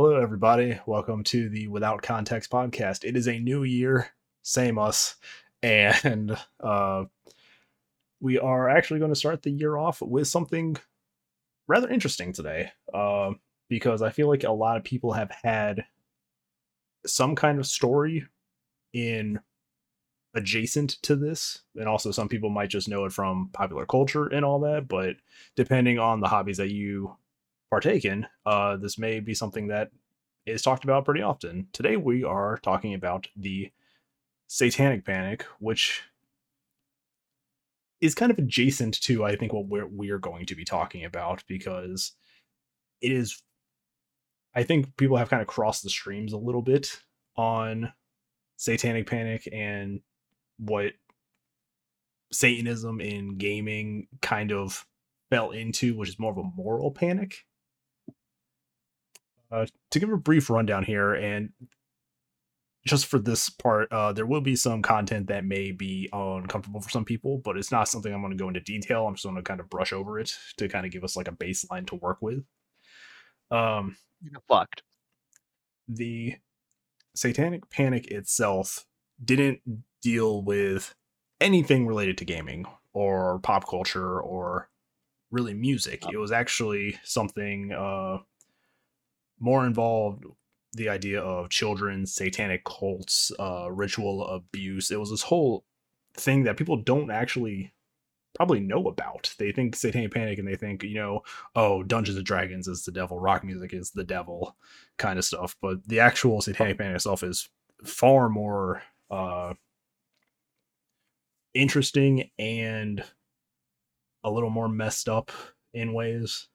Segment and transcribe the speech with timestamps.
[0.00, 0.78] Hello, everybody.
[0.86, 3.02] Welcome to the Without Context podcast.
[3.02, 4.06] It is a new year,
[4.42, 5.16] same us,
[5.64, 7.06] and uh,
[8.20, 10.76] we are actually going to start the year off with something
[11.66, 13.32] rather interesting today, uh,
[13.68, 15.84] because I feel like a lot of people have had
[17.04, 18.24] some kind of story
[18.92, 19.40] in
[20.32, 24.44] adjacent to this and also some people might just know it from popular culture and
[24.44, 25.16] all that but
[25.56, 27.16] depending on the hobbies that you
[27.70, 29.90] partake in uh this may be something that
[30.46, 33.70] is talked about pretty often today we are talking about the
[34.46, 36.02] satanic panic which
[38.00, 41.44] is kind of adjacent to i think what we're, we're going to be talking about
[41.46, 42.12] because
[43.00, 43.42] it is
[44.54, 47.00] i think people have kind of crossed the streams a little bit
[47.36, 47.92] on
[48.56, 50.00] satanic panic and
[50.58, 50.92] what
[52.32, 54.86] Satanism in gaming kind of
[55.30, 57.44] fell into, which is more of a moral panic.
[59.50, 61.50] Uh, to give a brief rundown here, and
[62.86, 66.90] just for this part, uh, there will be some content that may be uncomfortable for
[66.90, 69.06] some people, but it's not something I'm going to go into detail.
[69.06, 71.28] I'm just going to kind of brush over it to kind of give us like
[71.28, 72.44] a baseline to work with.
[73.50, 73.96] Um,
[74.48, 74.82] fucked.
[75.88, 76.36] The
[77.14, 78.84] Satanic Panic itself
[79.22, 79.60] didn't
[80.02, 80.94] deal with
[81.40, 84.68] anything related to gaming or pop culture or
[85.30, 86.04] really music.
[86.12, 88.18] It was actually something uh,
[89.40, 90.24] more involved
[90.74, 94.90] the idea of children, satanic cults, uh, ritual abuse.
[94.90, 95.64] It was this whole
[96.14, 97.72] thing that people don't actually
[98.34, 99.34] probably know about.
[99.38, 101.22] They think Satanic Panic and they think, you know,
[101.56, 104.56] oh, Dungeons and Dragons is the devil, rock music is the devil
[104.96, 105.56] kind of stuff.
[105.60, 107.48] But the actual Satanic Panic itself is
[107.84, 109.54] far more uh
[111.54, 113.02] interesting and
[114.22, 115.32] a little more messed up
[115.72, 116.48] in ways.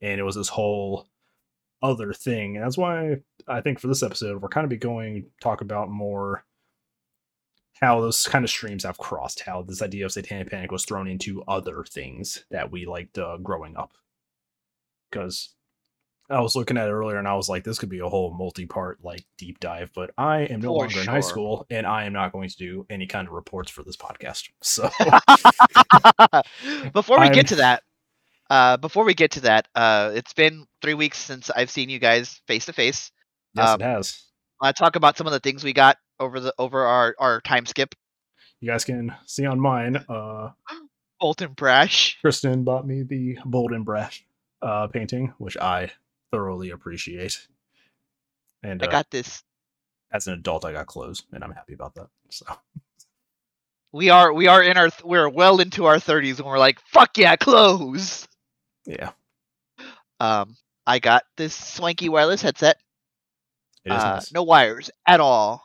[0.00, 1.06] And it was this whole
[1.82, 2.56] other thing.
[2.56, 3.16] And that's why
[3.48, 6.44] I think for this episode, we're kind of be going talk about more
[7.80, 11.08] how those kind of streams have crossed, how this idea of satanic panic was thrown
[11.08, 13.92] into other things that we liked uh, growing up.
[15.10, 15.54] Because
[16.28, 18.32] I was looking at it earlier and I was like, this could be a whole
[18.32, 22.04] multi-part like deep dive, but I am no For longer in high school and I
[22.04, 24.50] am not going to do any kind of reports for this podcast.
[24.62, 24.88] So
[26.92, 27.82] before we I'm- get to that,
[28.50, 31.98] uh, before we get to that, uh, it's been three weeks since I've seen you
[31.98, 33.10] guys face to face.
[33.54, 34.22] yes, Um, it has.
[34.60, 37.64] I talk about some of the things we got over the over our our time
[37.64, 37.94] skip.
[38.60, 40.04] You guys can see on mine.
[40.08, 40.50] Uh,
[41.18, 42.18] Bold and Brash.
[42.20, 44.24] Kristen bought me the Bold and Brash
[44.60, 45.92] uh, painting, which I
[46.30, 47.46] thoroughly appreciate.
[48.62, 49.42] And I uh, got this.
[50.12, 52.08] as an adult, I got clothes, and I'm happy about that.
[52.28, 52.44] So
[53.92, 56.80] We are we are in our th- we're well into our thirties and we're like
[56.80, 58.28] fuck yeah clothes.
[58.86, 59.12] Yeah,
[60.18, 62.78] Um, I got this swanky wireless headset.
[63.84, 64.32] it is uh, nice.
[64.32, 65.62] no wires at all.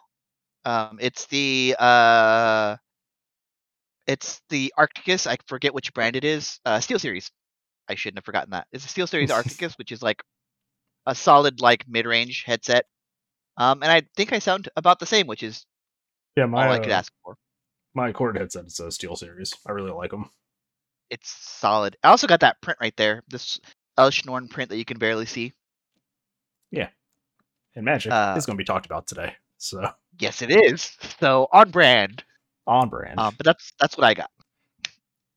[0.66, 2.78] Um, it's the uh,
[4.08, 5.28] it's the Arcticus.
[5.28, 6.60] I forget which brand it is.
[6.66, 7.32] Uh, Steel Series.
[7.90, 8.68] I shouldn't have forgotten that.
[8.72, 10.24] It's a Steel Series Arcticus, which is like
[11.08, 12.86] a solid like mid-range headset.
[13.58, 15.66] Um, and I think I sound about the same, which is
[16.38, 17.38] Yeah, my all I could uh, ask for.
[17.96, 19.54] my corded headset is a Steel Series.
[19.68, 20.30] I really like them.
[21.10, 21.96] It's solid.
[22.04, 23.24] I also got that print right there.
[23.28, 23.60] This
[23.98, 25.54] Elschnorn print that you can barely see.
[26.72, 26.90] Yeah,
[27.76, 29.34] and Magic Uh, is going to be talked about today.
[29.58, 29.88] So
[30.20, 30.98] Yes, it is.
[31.20, 32.24] So on brand.
[32.68, 33.20] on brand.
[33.20, 34.30] Um, but that's that's what I got.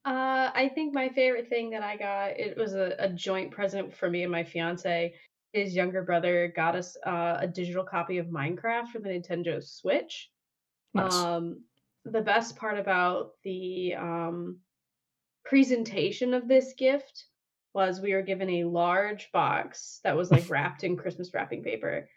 [0.05, 3.95] Uh, I think my favorite thing that I got it was a, a joint present
[3.95, 5.15] for me and my fiance.
[5.53, 10.31] His younger brother got us uh, a digital copy of Minecraft for the Nintendo Switch.
[10.95, 11.12] nice.
[11.15, 11.62] Um,
[12.05, 14.59] the best part about the um,
[15.48, 17.25] presentation of this gift
[17.75, 22.09] was we were given a large box that was like wrapped in Christmas wrapping paper,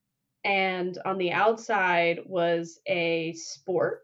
[0.43, 3.99] and on the outside was a spork,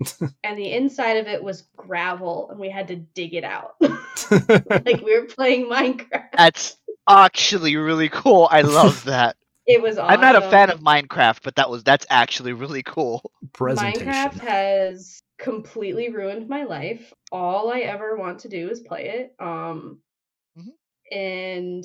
[0.44, 5.02] and the inside of it was gravel, and we had to dig it out like
[5.02, 6.32] we were playing Minecraft.
[6.36, 6.76] That's
[7.08, 8.48] actually really cool.
[8.50, 9.36] I love that.
[9.66, 9.98] It was.
[9.98, 10.10] Awesome.
[10.10, 13.30] I'm not a fan of Minecraft, but that was that's actually really cool.
[13.52, 14.06] Presentation.
[14.06, 17.12] Minecraft has completely ruined my life.
[17.32, 19.34] All I ever want to do is play it.
[19.38, 20.02] Um
[20.56, 20.70] Mhm.
[21.10, 21.84] and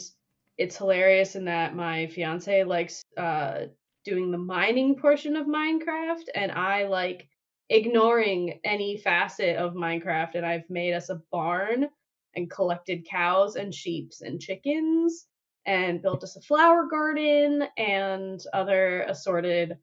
[0.57, 3.67] it's hilarious in that my fiance likes uh
[4.05, 7.29] doing the mining portion of Minecraft and I like
[7.69, 11.89] ignoring any facet of Minecraft and I've made us a barn
[12.35, 15.27] and collected cows and sheeps and chickens
[15.65, 19.77] and built us a flower garden and other assorted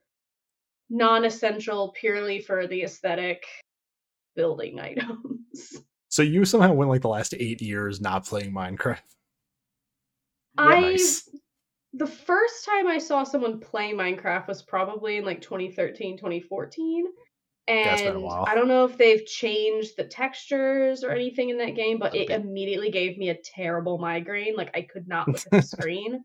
[0.90, 3.44] non-essential purely for the aesthetic
[4.36, 5.76] building items.
[6.08, 9.00] so you somehow went like the last eight years not playing Minecraft.
[10.58, 11.28] I Nice.
[11.92, 17.06] the first time I saw someone play Minecraft was probably in like 2013, 2014.
[17.68, 18.48] That's been a And.
[18.48, 22.30] I don't know if they've changed the textures or anything in that game, but it
[22.30, 24.56] immediately gave me a terrible migraine.
[24.56, 26.24] Like I could not look at the screen.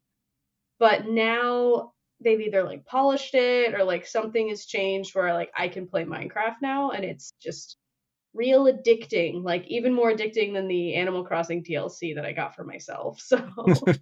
[0.79, 5.67] But now they've either like polished it or like something has changed where like I
[5.67, 7.77] can play Minecraft now and it's just
[8.33, 9.43] real addicting.
[9.43, 13.19] Like even more addicting than the Animal Crossing DLC that I got for myself.
[13.25, 13.39] So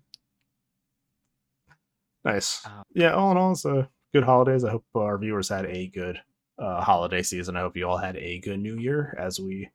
[2.26, 2.66] Nice.
[2.66, 4.64] Um, yeah, all in all, it's a good holidays.
[4.64, 6.22] I hope our viewers had a good
[6.58, 7.58] uh, holiday season.
[7.58, 9.70] I hope you all had a good new year as we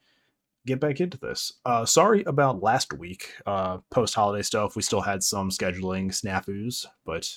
[0.67, 1.53] get back into this.
[1.65, 4.77] Uh, sorry about last week, uh, post holiday stuff.
[4.77, 7.29] We still had some scheduling snafus, but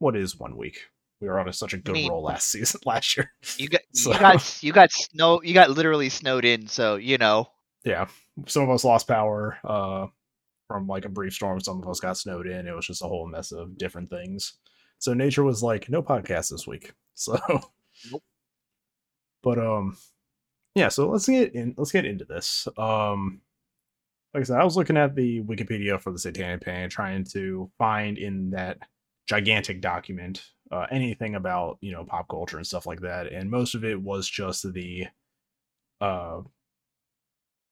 [0.00, 0.78] what is one week?
[1.20, 3.30] We were on a, such a good mean- roll last season, last year.
[3.56, 7.16] You got So- you got you got snow you got literally snowed in, so you
[7.18, 7.48] know.
[7.84, 8.08] yeah,
[8.46, 10.06] some of us lost power uh,
[10.66, 11.60] from like a brief storm.
[11.60, 12.66] Some of us got snowed in.
[12.66, 14.54] It was just a whole mess of different things.
[14.98, 16.92] So nature was like, no podcast this week.
[17.14, 17.38] So,
[18.10, 18.22] Nope.
[19.42, 19.98] but um,
[20.74, 20.88] yeah.
[20.88, 21.74] So let's get in.
[21.76, 22.66] Let's get into this.
[22.78, 23.42] Um,
[24.32, 27.70] like I said, I was looking at the Wikipedia for the Satanic Panic, trying to
[27.76, 28.78] find in that
[29.30, 30.42] gigantic document
[30.72, 34.00] uh, anything about you know pop culture and stuff like that, and most of it
[34.02, 35.06] was just the
[36.00, 36.40] uh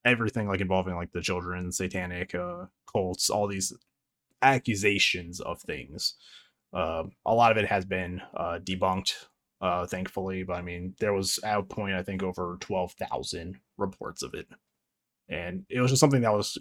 [0.05, 3.73] everything like involving like the children, satanic uh cults, all these
[4.41, 6.15] accusations of things.
[6.73, 9.13] Uh, a lot of it has been uh debunked,
[9.59, 13.57] uh thankfully, but I mean there was at a point I think over twelve thousand
[13.77, 14.47] reports of it.
[15.27, 16.57] And it was just something that was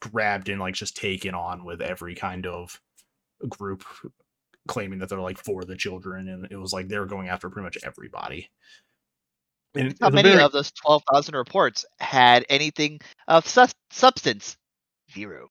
[0.00, 2.80] grabbed and like just taken on with every kind of
[3.48, 3.84] group
[4.68, 7.50] claiming that they're like for the children and it was like they were going after
[7.50, 8.48] pretty much everybody.
[9.74, 14.56] And How many very- of those twelve thousand reports had anything of sus- substance?
[15.12, 15.48] Zero.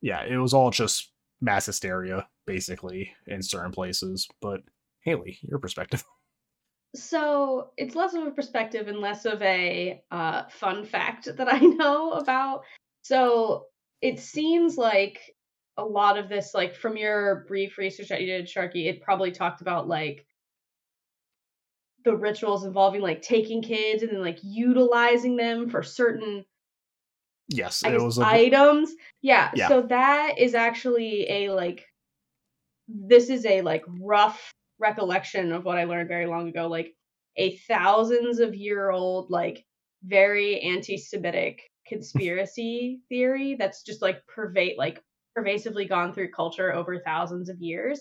[0.00, 1.10] yeah, it was all just
[1.40, 4.26] mass hysteria, basically, in certain places.
[4.40, 4.62] But
[5.04, 6.02] Haley, your perspective.
[6.96, 11.58] So it's less of a perspective and less of a uh, fun fact that I
[11.60, 12.62] know about.
[13.02, 13.66] So
[14.02, 15.20] it seems like
[15.80, 19.32] a lot of this, like from your brief research that you did, Sharky, it probably
[19.32, 20.26] talked about like
[22.04, 26.44] the rituals involving like taking kids and then like utilizing them for certain
[27.48, 28.94] Yes, it guess, was items.
[29.22, 29.68] Yeah, Yeah.
[29.68, 31.84] So that is actually a like
[32.88, 36.94] this is a like rough recollection of what I learned very long ago, like
[37.36, 39.64] a thousands of year old, like
[40.04, 45.02] very anti-Semitic conspiracy theory that's just like pervade like
[45.40, 48.00] pervasively gone through culture over thousands of years.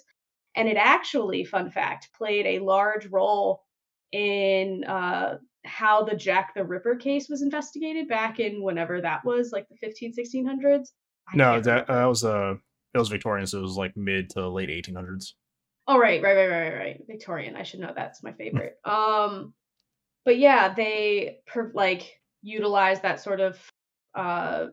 [0.56, 3.64] And it actually, fun fact, played a large role
[4.12, 9.52] in uh how the Jack the Ripper case was investigated back in whenever that was,
[9.52, 10.88] like the 15, 1600s.
[11.32, 12.56] I no, that that was uh
[12.94, 15.34] it was Victorian, so it was like mid to late 1800s.
[15.88, 17.02] Oh right, right, right, right, right, right.
[17.08, 17.56] Victorian.
[17.56, 18.78] I should know that's my favorite.
[18.84, 19.54] um,
[20.26, 23.60] but yeah, they per- like utilize that sort of
[24.16, 24.68] uh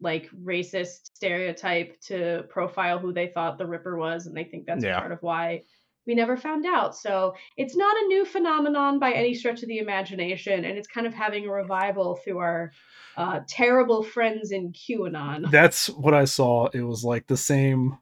[0.00, 4.84] like racist stereotype to profile who they thought the Ripper was, and they think that's
[4.84, 4.98] Yeah.
[4.98, 5.62] part of why
[6.06, 6.96] we never found out.
[6.96, 11.06] So it's not a new phenomenon by any stretch of the imagination, and it's kind
[11.06, 12.72] of having a revival through our
[13.16, 15.50] uh, terrible friends in QAnon.
[15.50, 16.68] That's what I saw.
[16.68, 17.98] It was like the same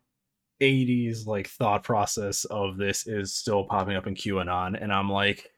[0.61, 5.51] 80s like thought process of this is still popping up in QAnon, and I'm like,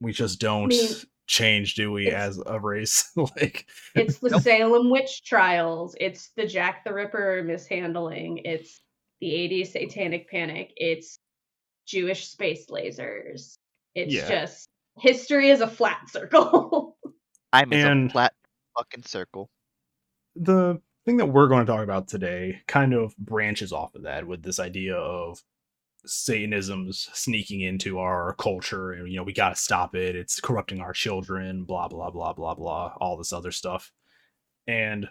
[0.00, 0.92] we just don't mean,
[1.26, 3.10] change, do we, it's- as a race?
[3.16, 4.42] like, It's the Nope.
[4.42, 5.94] Salem witch trials.
[6.00, 8.38] It's the Jack the Ripper mishandling.
[8.44, 8.80] It's
[9.20, 10.72] the 80s satanic panic.
[10.76, 11.18] It's
[11.86, 13.56] Jewish space lasers.
[13.94, 14.28] It's Yeah.
[14.28, 14.68] just
[14.98, 16.96] history is a flat circle.
[17.52, 18.34] I'm in a flat
[18.76, 19.48] fucking circle.
[20.34, 24.26] the thing that we're going to talk about today kind of branches off of that
[24.26, 25.40] with this idea of
[26.06, 30.16] satanism's sneaking into our culture and you know we got to stop it.
[30.16, 33.92] It's corrupting our children blah blah blah blah blah all this other stuff.
[34.66, 35.08] And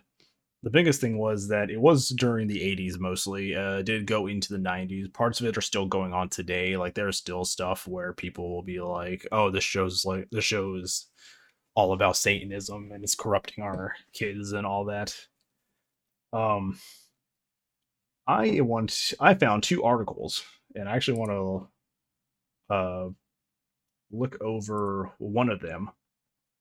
[0.63, 4.51] the biggest thing was that it was during the 80s mostly uh did go into
[4.53, 6.77] the 90s parts of it are still going on today.
[6.77, 10.75] Like there's still stuff where people will be like oh this show's like this show
[10.75, 11.07] is
[11.75, 15.15] all about satanism and it's corrupting our kids and all that.
[16.33, 16.77] Um
[18.27, 20.43] i want i found two articles
[20.75, 21.32] and i actually want
[22.70, 23.10] to uh
[24.12, 25.89] look over one of them.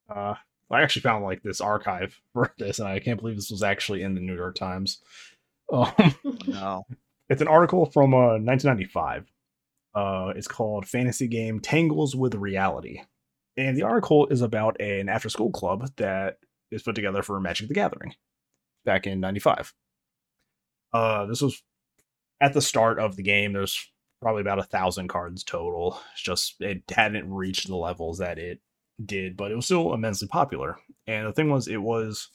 [0.09, 0.35] Uh
[0.71, 4.03] i actually found like this archive for this and i can't believe this was actually
[4.03, 5.01] in the new york times.
[5.73, 6.15] Um
[6.47, 6.83] No.
[7.29, 9.27] it's an article from uh 1995
[9.95, 13.01] uh it's called fantasy game tangles with reality.
[13.57, 16.39] And the article is about an after school club that
[16.71, 18.15] is put together for magic the gathering
[18.85, 19.73] back in 95
[20.93, 21.63] uh this was
[22.41, 23.91] at the start of the game, there's
[24.25, 26.01] probably about a thousand cards total.
[26.15, 28.59] It's just it hadn't reached the levels that it
[29.05, 30.79] did, but it was still immensely popular.
[31.07, 32.31] And the thing was, it was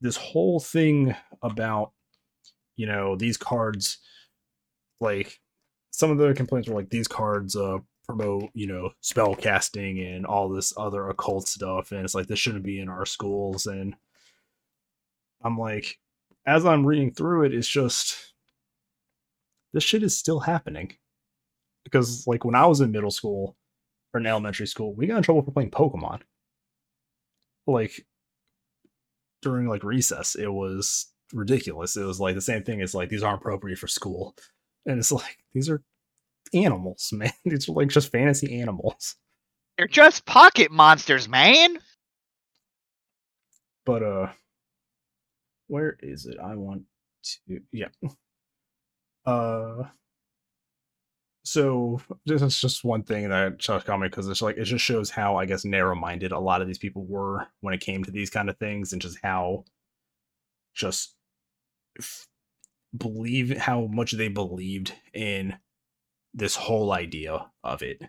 [0.00, 1.92] this whole thing about
[2.74, 3.98] you know these cards
[5.00, 5.38] like
[5.92, 10.26] some of the complaints were like these cards uh promote you know spell casting and
[10.26, 13.94] all this other occult stuff and it's like this shouldn't be in our schools and
[15.42, 15.98] i'm like
[16.46, 18.27] as i'm reading through it it's just
[19.78, 20.92] this shit is still happening
[21.84, 23.56] because like when i was in middle school
[24.12, 26.20] or in elementary school we got in trouble for playing pokemon
[27.66, 28.06] like
[29.42, 33.22] during like recess it was ridiculous it was like the same thing it's like these
[33.22, 34.34] aren't appropriate for school
[34.86, 35.82] and it's like these are
[36.54, 37.32] animals, man.
[37.44, 39.16] These are like just fantasy animals.
[39.76, 41.78] They're just pocket monsters, man.
[43.86, 44.28] But uh
[45.68, 46.38] where is it?
[46.42, 46.82] I want
[47.46, 47.88] to yeah.
[49.28, 49.84] Uh
[51.44, 54.84] so this is just one thing that Chuck got me because it's like it just
[54.84, 58.10] shows how I guess narrow-minded a lot of these people were when it came to
[58.10, 59.64] these kind of things and just how
[60.74, 61.14] just
[61.98, 62.26] f-
[62.96, 65.56] believe how much they believed in
[66.34, 68.02] this whole idea of it.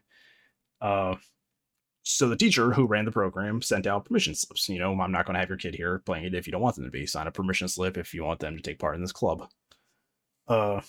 [0.81, 1.15] Uh,
[2.03, 4.69] so the teacher who ran the program sent out permission slips.
[4.69, 6.61] You know, I'm not going to have your kid here playing it if you don't
[6.61, 7.05] want them to be.
[7.05, 9.47] Sign a permission slip if you want them to take part in this club.
[10.47, 10.81] Uh,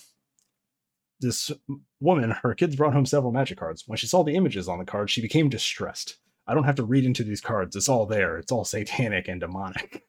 [1.21, 1.51] this
[1.99, 3.83] woman, her kids brought home several magic cards.
[3.87, 6.17] When she saw the images on the cards, she became distressed.
[6.47, 7.75] I don't have to read into these cards.
[7.75, 8.37] It's all there.
[8.37, 10.03] It's all satanic and demonic.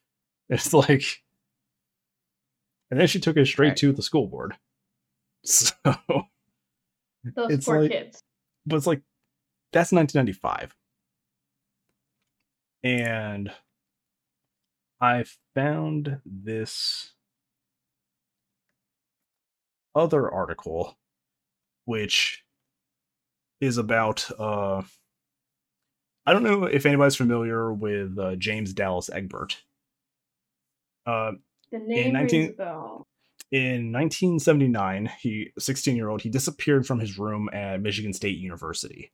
[0.48, 1.04] it's like,
[2.90, 3.76] and then she took it straight Right.
[3.78, 4.54] to the school board.
[5.44, 5.72] So
[7.34, 8.22] Those It's poor like- kids.
[8.66, 9.02] but it's like
[9.72, 10.74] that's 1995
[12.84, 13.50] and
[15.00, 17.12] i found this
[19.94, 20.96] other article
[21.84, 22.44] which
[23.60, 24.82] is about uh
[26.26, 29.62] i don't know if anybody's familiar with uh, james dallas egbert.
[31.06, 31.32] Uh
[31.70, 32.54] The name 19 rings
[33.50, 39.12] in 1979 he 16 year old he disappeared from his room at michigan state university.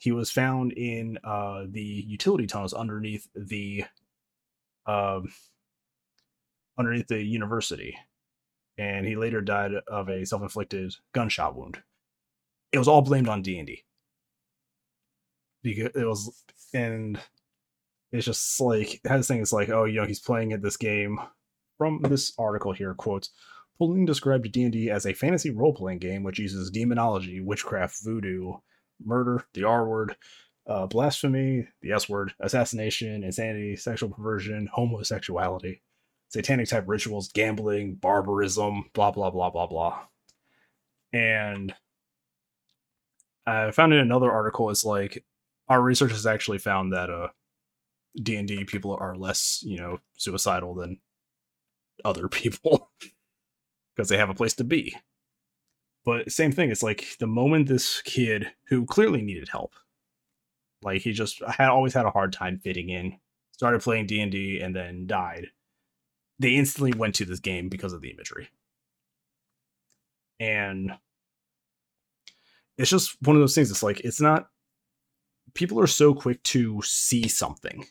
[0.00, 3.84] He was found in uh, the utility tunnels underneath the
[4.86, 5.32] um,
[6.78, 7.98] underneath the university
[8.78, 11.82] and he later died of a self-inflicted gunshot wound.
[12.72, 13.84] It was all blamed on d&d
[15.62, 17.18] because it was and
[18.12, 20.76] it's just like has this thing it's like oh you know he's playing at this
[20.76, 21.18] game
[21.78, 23.30] from this article here quotes
[23.78, 28.54] Pulling described D&D as a fantasy role-playing game which uses demonology, witchcraft, voodoo,
[29.04, 30.16] murder, the R word,
[30.66, 35.80] uh, blasphemy, the S word, assassination, insanity, sexual perversion, homosexuality,
[36.28, 40.00] satanic type rituals, gambling, barbarism, blah blah blah blah blah.
[41.12, 41.74] And
[43.46, 45.24] I found in another article it's like
[45.68, 47.28] our research has actually found that uh
[48.22, 50.98] D&D people are less, you know, suicidal than
[52.04, 52.90] other people
[53.94, 54.96] because they have a place to be.
[56.04, 59.74] But same thing, it's like the moment this kid who clearly needed help,
[60.82, 63.18] like he just had always had a hard time fitting in,
[63.52, 65.48] started playing D&D and then died.
[66.38, 68.48] They instantly went to this game because of the imagery.
[70.40, 70.92] And
[72.76, 74.48] it's just one of those things it's like it's not
[75.54, 77.84] people are so quick to see something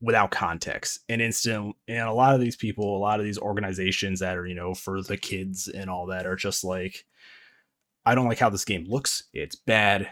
[0.00, 4.18] without context and instant and a lot of these people a lot of these organizations
[4.18, 7.04] that are you know for the kids and all that are just like
[8.04, 9.24] i don't like how this game looks.
[9.32, 10.08] It's bad.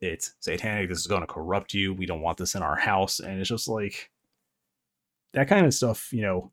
[0.00, 0.88] It's satanic.
[0.88, 1.94] This is going to corrupt you.
[1.94, 3.20] We don't want this in our house.
[3.20, 4.10] And it's just like
[5.32, 6.50] that kind of stuff you know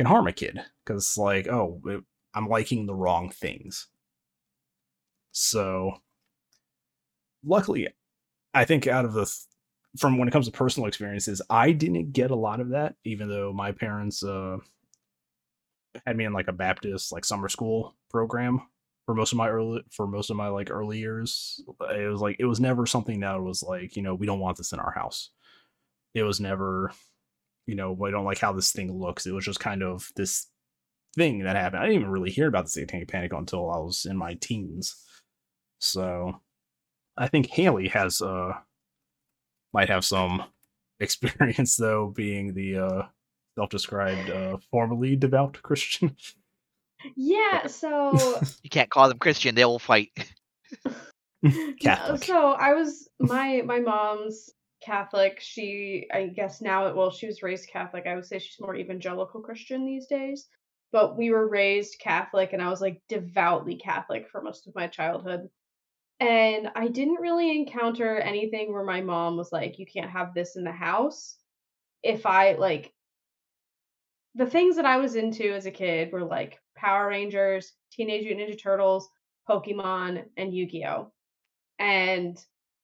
[0.00, 2.02] can harm a kid because like oh it,
[2.32, 3.88] i'm liking the wrong things
[5.30, 5.92] so
[7.44, 7.86] luckily
[8.54, 9.46] i think out of the th-
[9.98, 13.28] from when it comes to personal experiences, I didn't get a lot of that, even
[13.28, 14.58] though my parents uh,
[16.06, 18.62] had me in like a Baptist like summer school program
[19.06, 21.60] for most of my early for most of my like early years.
[21.92, 24.56] It was like it was never something that was like you know we don't want
[24.56, 25.30] this in our house.
[26.14, 26.92] It was never
[27.70, 29.26] you know I don't like how this thing looks.
[29.26, 30.48] It was just kind of this
[31.14, 31.82] thing that happened.
[31.82, 34.96] I didn't even really hear about the Satanic Panic until I was in my teens.
[35.78, 36.40] So
[37.16, 38.54] I think Haley has uh
[39.72, 40.42] might have some
[41.00, 43.02] experience though being the uh
[43.56, 46.16] self-described uh formerly devout christian
[47.16, 48.12] Yeah, so
[48.62, 50.10] You can't call them Christian; they will fight.
[51.42, 52.24] No, Catholic.
[52.24, 54.50] so I was my my mom's
[54.82, 55.40] Catholic.
[55.40, 58.06] She I guess now well she was raised Catholic.
[58.06, 60.48] I would say she's more evangelical Christian these days.
[60.92, 64.86] but we were raised Catholic and I was like devoutly Catholic for most of my
[64.88, 65.48] childhood.
[66.20, 70.56] And I didn't really encounter anything where my mom was like, you can't have this
[70.56, 71.36] in the house.
[72.02, 72.92] If I like
[74.34, 78.50] the things that I was into as a kid were like Power Rangers, Teenage Mutant
[78.50, 79.08] Ninja Turtles,
[79.48, 81.12] Pokemon, and Yu Gi Oh!
[81.78, 82.38] And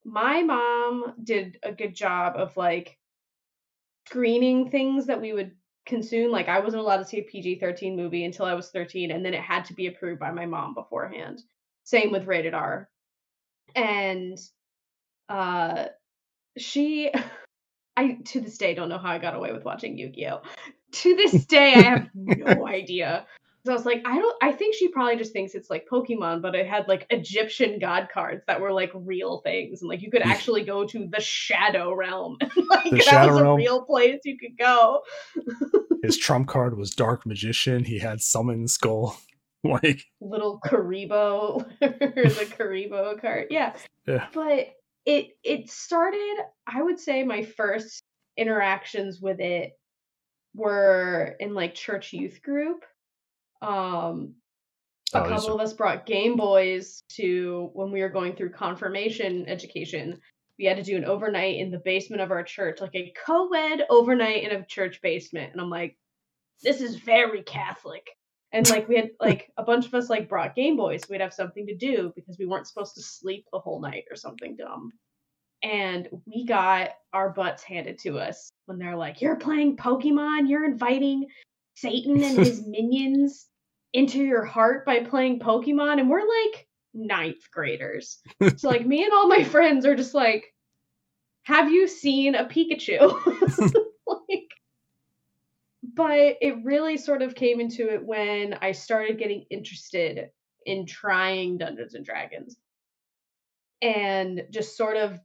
[0.07, 2.97] my mom did a good job of like
[4.07, 5.51] screening things that we would
[5.85, 6.31] consume.
[6.31, 9.25] Like I wasn't allowed to see a PG 13 movie until I was 13, and
[9.25, 11.43] then it had to be approved by my mom beforehand.
[11.85, 12.89] Same with rated R.
[13.75, 14.39] And
[15.29, 15.87] uh
[16.57, 17.11] she
[17.97, 20.43] I to this day don't know how I got away with watching Yu-Gi-Oh!
[20.93, 23.27] To this day I have no idea.
[23.67, 26.41] So I was like, I don't I think she probably just thinks it's like Pokemon,
[26.41, 29.83] but it had like Egyptian god cards that were like real things.
[29.83, 32.39] And like you could actually go to the Shadow Realm.
[32.71, 33.57] like The that Shadow was a Realm?
[33.57, 35.01] real place you could go.
[36.05, 37.83] His trump card was Dark Magician.
[37.83, 39.19] He had Summon Skull.
[39.65, 43.49] like, little Kuriboh or the Kuriboh card.
[43.51, 43.75] Yeah.
[44.07, 44.29] Yeah.
[44.33, 46.37] But it it started,
[46.69, 48.01] I would say my first
[48.37, 49.73] interactions with it
[50.55, 52.85] were in like church youth group.
[53.63, 54.35] Um
[55.15, 59.47] a Oh, couple of us brought Game Boys to when we were going through confirmation
[59.49, 60.21] education.
[60.59, 63.87] We had to do an overnight in the basement of our church, like a co-ed
[63.89, 65.53] overnight in a church basement.
[65.53, 65.97] And I'm like,
[66.63, 68.07] this is very Catholic.
[68.53, 71.03] And like we had like a bunch of us like brought Game Boys.
[71.09, 74.17] We'd have something to do because we weren't supposed to sleep the whole night or
[74.17, 74.91] something dumb.
[75.63, 80.65] And we got our butts handed to us when they're like, You're playing Pokemon, you're
[80.65, 81.27] inviting
[81.77, 83.47] Satan and his minions
[83.93, 86.01] into your heart by playing Pokemon.
[86.01, 88.19] And we're like ninth graders.
[88.57, 90.53] so like me and all my friends are just like,
[91.45, 92.99] Have you seen a Pikachu?
[94.07, 94.51] like
[95.95, 100.31] but it really sort of came into it when I started getting interested
[100.67, 102.57] in trying Dungeons and Dragons.
[103.81, 105.19] And just sort of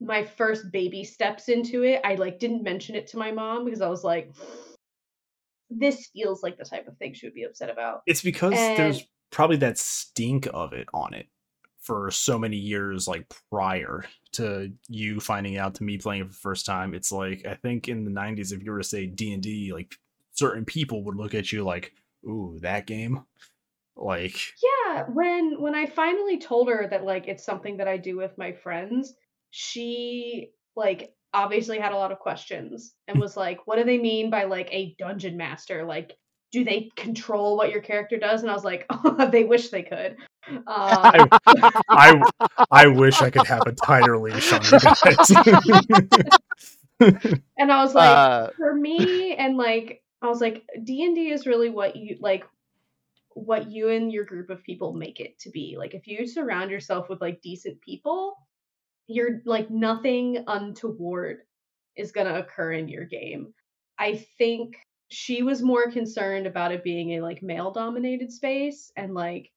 [0.00, 3.80] my first baby steps into it, I like didn't mention it to my mom because
[3.80, 4.32] I was like
[5.70, 8.02] this feels like the type of thing she would be upset about.
[8.06, 11.26] it's because And- there's probably that stink of it on it
[11.80, 16.32] for so many years, like prior to you finding out to me playing it for
[16.32, 16.94] the first time.
[16.94, 19.94] It's like, I think in the 90s, if you were to say D&D, like
[20.32, 21.92] certain people would look at you like,
[22.24, 23.24] ooh, that game?
[23.96, 28.16] Like, Yeah, when when I finally told her that like it's something that I do
[28.16, 29.14] with my friends,
[29.50, 34.30] she like obviously had a lot of questions and was like, "What do they mean
[34.30, 35.84] by like a dungeon master?
[35.84, 36.16] Like,
[36.52, 39.82] do they control what your character does?" And I was like, "Oh, they wish they
[39.82, 40.16] could."
[40.66, 41.26] Uh,
[41.88, 42.20] I,
[42.70, 45.30] I wish I could have a tighter leash on you guys.
[47.58, 51.68] and I was like, uh, for me and like i was like d&d is really
[51.68, 52.44] what you like
[53.34, 56.70] what you and your group of people make it to be like if you surround
[56.70, 58.34] yourself with like decent people
[59.06, 61.38] you're like nothing untoward
[61.96, 63.52] is going to occur in your game
[63.98, 64.76] i think
[65.08, 69.50] she was more concerned about it being a like male dominated space and like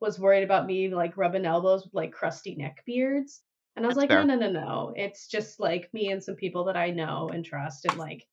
[0.00, 3.42] was worried about me like rubbing elbows with like crusty neck beards
[3.78, 4.24] and I was That's like, fair.
[4.24, 4.92] no, no, no, no.
[4.96, 7.84] It's just like me and some people that I know and trust.
[7.84, 8.26] And like,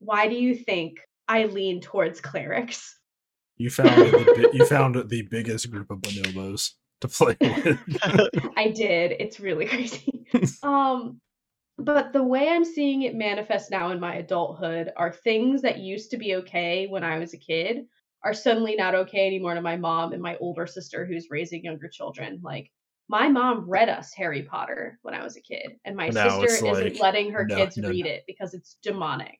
[0.00, 0.98] why do you think
[1.28, 2.98] I lean towards clerics?
[3.58, 7.78] You found the, you found the biggest group of bonobos to play with.
[8.56, 9.12] I did.
[9.18, 10.26] It's really crazy.
[10.62, 11.20] um,
[11.78, 16.10] but the way I'm seeing it manifest now in my adulthood are things that used
[16.10, 17.84] to be okay when I was a kid
[18.24, 21.88] are suddenly not okay anymore to my mom and my older sister who's raising younger
[21.88, 22.40] children.
[22.42, 22.72] Like
[23.08, 26.66] my mom read us Harry Potter when I was a kid, and my Now sister
[26.66, 28.10] isn't like, letting her no, kids no, read no.
[28.10, 29.38] it because it's demonic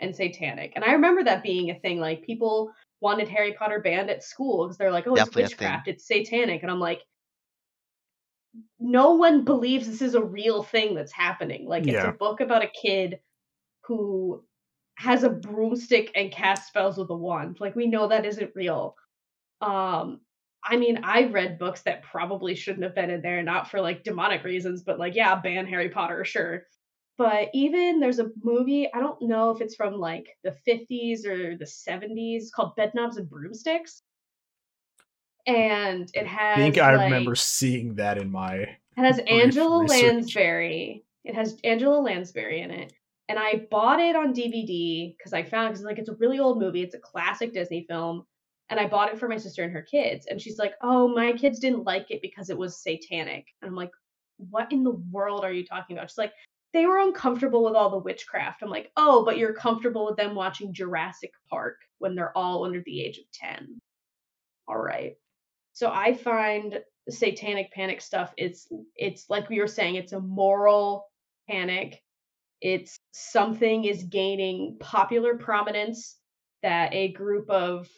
[0.00, 0.72] and satanic.
[0.76, 2.00] And I remember that being a thing.
[2.00, 5.88] Like people wanted Harry Potter banned at school because they're like, oh, Definitely it's witchcraft,
[5.88, 6.62] it's satanic.
[6.62, 7.02] And I'm like,
[8.78, 11.66] no one believes this is a real thing that's happening.
[11.66, 12.10] Like it's Yeah.
[12.10, 13.20] a book about a kid
[13.84, 14.44] who
[14.96, 17.58] has a broomstick and casts spells with a wand.
[17.60, 18.96] Like we know that isn't real.
[19.60, 20.22] Um
[20.64, 24.04] I mean, I've read books that probably shouldn't have been in there, not for like
[24.04, 26.66] demonic reasons, but like, yeah, ban Harry Potter, sure.
[27.18, 31.56] But even there's a movie, I don't know if it's from like the 50s or
[31.56, 34.02] the 70s called Bedknobs and Broomsticks.
[35.46, 39.82] And it has I think I like- remember seeing that in my it has Angela
[39.82, 40.02] research.
[40.02, 41.04] Lansbury.
[41.24, 42.92] It has Angela Lansbury in it.
[43.28, 46.58] And I bought it on DVD because I found because like it's a really old
[46.58, 46.82] movie.
[46.82, 48.26] It's a classic Disney film.
[48.70, 50.26] And I bought it for my sister and her kids.
[50.26, 53.46] And she's like, Oh, my kids didn't like it because it was satanic.
[53.62, 53.92] And I'm like,
[54.50, 56.10] What in the world are you talking about?
[56.10, 56.32] She's like,
[56.72, 58.62] they were uncomfortable with all the witchcraft.
[58.62, 62.82] I'm like, oh, but you're comfortable with them watching Jurassic Park when they're all under
[62.84, 63.80] the age of 10.
[64.68, 65.14] All right.
[65.74, 66.80] So I find
[67.10, 71.06] satanic panic stuff it's it's like we were saying it's a moral
[71.48, 72.00] panic
[72.60, 76.16] it's something is gaining popular prominence
[76.62, 77.88] that a group of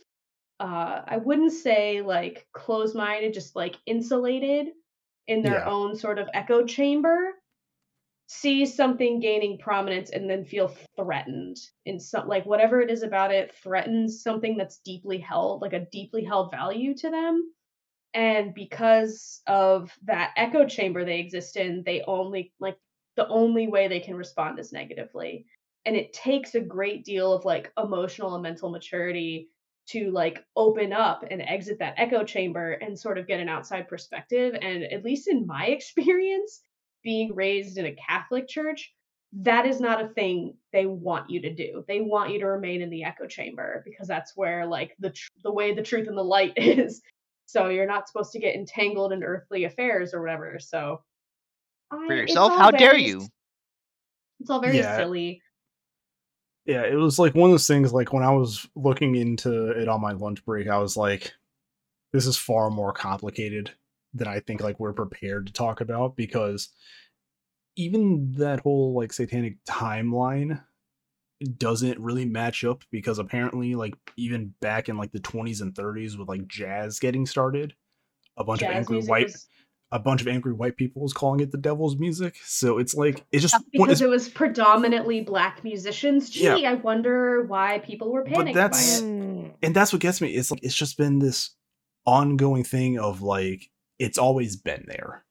[0.60, 4.68] uh i wouldn't say like closed minded just like insulated
[5.26, 5.68] in their Yeah.
[5.68, 7.32] own sort of echo chamber
[8.26, 13.32] see something gaining prominence and then feel threatened in some like whatever it is about
[13.32, 17.52] it threatens something that's deeply held like a deeply held value to them.
[18.14, 22.78] And because of that echo chamber they exist in they only like
[23.16, 25.46] the only way they can respond is negatively.
[25.84, 29.50] And it takes a great deal of like emotional and mental maturity
[29.88, 33.86] to like open up and exit that echo chamber and sort of get an outside
[33.86, 34.54] perspective.
[34.60, 36.62] And at least in my experience
[37.04, 38.92] being raised in a catholic church
[39.32, 42.80] that is not a thing they want you to do they want you to remain
[42.82, 46.16] in the echo chamber because that's where like the tr- the way the truth and
[46.16, 47.02] the light is
[47.46, 51.02] so you're not supposed to get entangled in earthly affairs or whatever so
[51.90, 52.52] I, For yourself?
[52.52, 53.26] all How dare you?
[54.40, 54.96] it's all very Yeah.
[54.96, 55.42] silly
[56.66, 57.92] yeah, it was like one of those things.
[57.92, 61.34] Like when I was looking into it on my lunch break, I was like,
[62.12, 63.72] "This is far more complicated
[64.14, 66.70] than I think like we're prepared to talk about." Because
[67.76, 70.62] even that whole like satanic timeline
[71.58, 76.16] doesn't really match up because apparently like even back in like the 20s and 30s
[76.16, 77.74] with like jazz getting started
[78.36, 79.48] a bunch of angry white was
[79.92, 83.24] a bunch of angry white people was calling it the devil's music so it's like
[83.32, 86.30] it's just because it's- it was predominantly black musicians.
[86.30, 86.54] Gee, Yeah.
[86.56, 89.10] I wonder why people were But that's- by it.
[89.10, 89.46] Hmm.
[89.62, 91.50] and that's what gets me it's like it's just been this
[92.06, 95.24] ongoing thing of like it's always been there.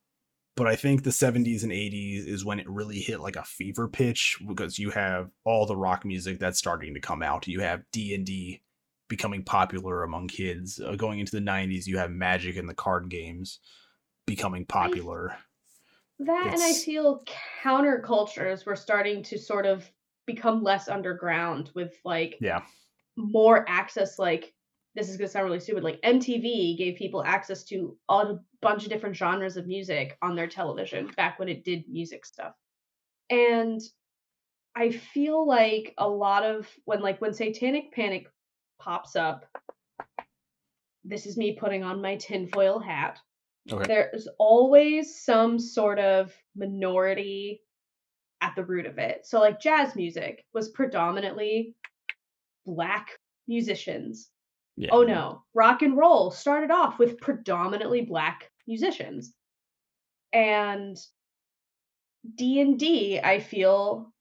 [0.56, 3.88] But i think the 70s and 80s is when it really hit like a fever
[3.88, 7.48] pitch because you have all the rock music that's starting to come out.
[7.48, 8.62] You have d&d
[9.10, 10.80] becoming popular among kids.
[10.80, 13.60] Uh, going into the 90s you have magic and the card games
[14.26, 15.36] becoming popular.
[16.20, 17.24] That and I feel
[17.64, 19.90] countercultures were starting to sort of
[20.26, 22.62] become less underground with like yeah.
[23.18, 24.54] more access like
[24.96, 28.84] this is going to sound really stupid like MTV gave people access to a bunch
[28.84, 32.54] of different genres of music on their television back when it did music stuff.
[33.30, 33.82] And
[34.76, 38.28] I feel like a lot of when like when satanic panic
[38.80, 39.46] pops up
[41.06, 43.20] this is me putting on my tinfoil hat.
[43.72, 43.86] Okay.
[43.88, 47.62] There's always some sort of minority
[48.42, 49.26] at the root of it.
[49.26, 51.76] So like jazz music was predominantly
[52.66, 53.12] black
[53.48, 54.30] musicians.
[54.76, 59.34] Yeah Oh no, rock and roll started off with predominantly black musicians.
[60.32, 60.98] And
[62.36, 64.12] D&D, I feel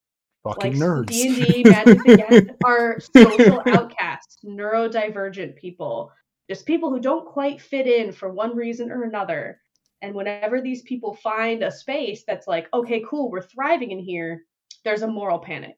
[0.44, 6.12] fucking like nerds D&D, Magic the Gathering are social outcasts, neurodivergent people,
[6.50, 9.60] just people who don't quite fit in for one reason or another.
[10.02, 14.44] And whenever these people find a space that's like, okay, cool, we're thriving in here,
[14.84, 15.76] there's a moral panic.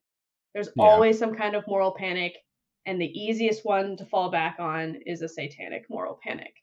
[0.54, 0.84] There's Yeah.
[0.84, 2.38] always some kind of moral panic,
[2.86, 6.54] and the easiest one to fall back on is a satanic moral panic.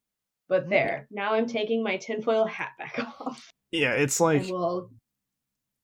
[0.50, 3.52] But there, now I'm taking my tinfoil hat back off.
[3.72, 4.92] yeah it's like we'll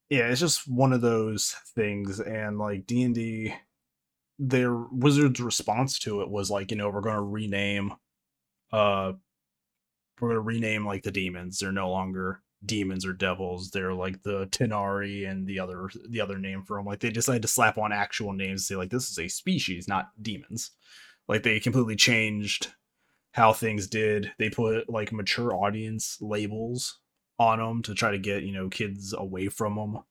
[0.10, 3.54] yeah it's just one of those things and like d&d
[4.40, 7.94] their wizards response to it was like you know we're going to rename
[8.72, 9.12] uh
[10.20, 14.24] we're going to rename like the demons they're no longer demons or devils they're like
[14.24, 17.78] the tanar'ri and the other the other name for them like they decided to slap
[17.78, 20.72] on actual names say like this is a species not demons.
[21.28, 22.74] Like they completely changed
[23.32, 24.32] how things did.
[24.40, 27.00] They put like mature audience labels
[27.40, 30.04] on them to try to get you know kids away from them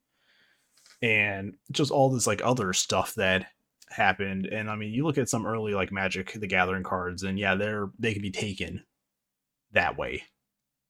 [1.01, 3.47] and just all this like other stuff that
[3.89, 4.45] happened.
[4.45, 7.55] And i mean you look at some early like magic the gathering cards and yeah
[7.55, 8.83] they're they can be taken
[9.71, 10.23] that way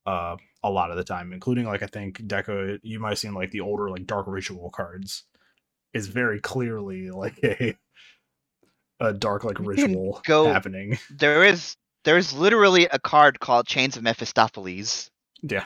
[0.07, 3.33] uh a lot of the time including like i think deco you might have seen
[3.33, 5.25] like the older like dark ritual cards
[5.93, 7.75] is very clearly like a
[8.99, 13.97] a dark like ritual go- happening There is there is literally a card called Chains
[13.97, 15.11] of Mephistopheles.
[15.43, 15.65] yeah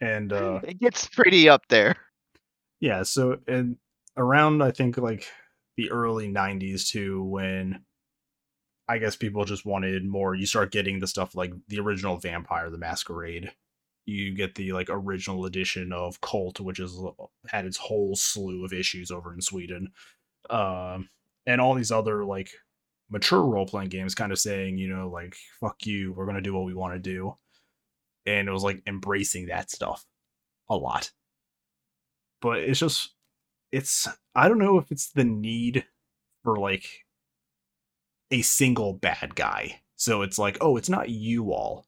[0.00, 1.96] and uh It gets pretty up there.
[2.80, 3.76] yeah so and
[4.16, 5.26] around i think like
[5.76, 7.84] the early 90s too when
[8.88, 12.70] i guess people just wanted more you start getting the stuff like the original vampire
[12.70, 13.52] the masquerade.
[14.08, 16.96] You get the like original edition of Kult which has
[17.48, 19.88] had its whole slew of issues over in sweden.
[20.48, 21.08] Um
[21.44, 22.50] and all these other like
[23.10, 26.66] mature role-playing games kind of saying you know like fuck you we're gonna do what
[26.66, 27.36] we want to do.
[28.26, 30.04] And it was like embracing that stuff
[30.68, 31.10] a lot.
[32.40, 33.14] But it's just
[33.72, 35.84] it's I don't know if it's the need
[36.44, 37.05] for like
[38.30, 39.80] a single bad guy.
[39.96, 41.86] So it's like, oh, it's not you all.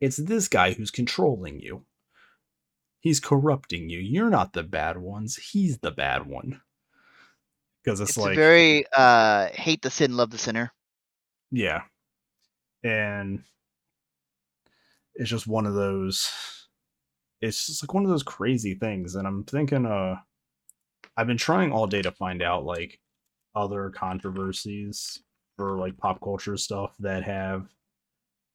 [0.00, 1.84] It's this guy who's controlling you.
[3.00, 3.98] He's corrupting you.
[3.98, 5.36] You're not the bad ones.
[5.36, 6.60] He's the bad one.
[7.82, 10.72] Because it's, It's like very uh hate the sin, love the sinner.
[11.50, 11.82] Yeah.
[12.84, 13.42] And
[15.14, 16.30] it's just one of those
[17.40, 20.16] it's just like one of those crazy things and I'm thinking uh
[21.16, 23.00] I've been trying all day to find out like
[23.54, 25.22] other controversies
[25.60, 27.66] for like pop culture stuff that have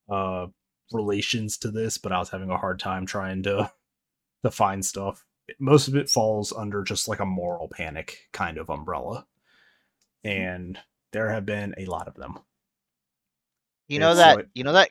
[0.10, 0.48] uh
[0.92, 3.72] relations to this, but I was having a hard time trying to
[4.44, 5.24] to find stuff.
[5.60, 9.28] Most of it falls under just like a moral panic kind of umbrella.
[10.24, 10.80] And
[11.14, 12.40] there have been a lot of them.
[13.88, 14.90] You know It's that like- you know that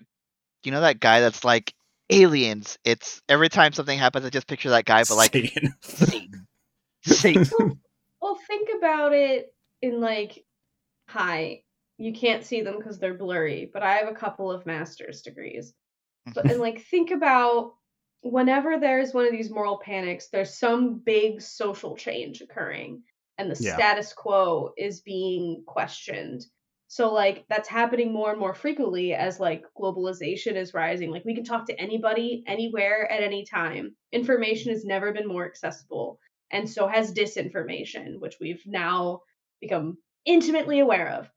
[0.63, 1.75] you know that guy that's like
[2.11, 2.79] aliens.
[2.85, 5.75] It's every time something happens, I just picture that guy, but like Satan.
[5.83, 6.47] Satan.
[7.05, 7.47] Satan.
[8.23, 10.47] Well, think about it in like,
[11.09, 11.64] hi,
[11.99, 15.75] you can't see them because they're blurry, but I have a couple of master's degrees.
[16.35, 16.51] But mm-hmm.
[16.51, 17.75] and like, think about
[18.23, 23.03] whenever there's one of these moral panics, there's some big social change occurring,
[23.39, 23.75] and the Yeah.
[23.75, 26.47] status quo is being questioned.
[26.89, 31.11] So like that's happening more and more frequently as like globalization is rising.
[31.11, 33.97] Like we can talk to anybody anywhere at any time.
[34.13, 36.21] Information has never been more accessible
[36.53, 39.21] and so has disinformation, which we've now
[39.61, 41.29] become intimately aware of.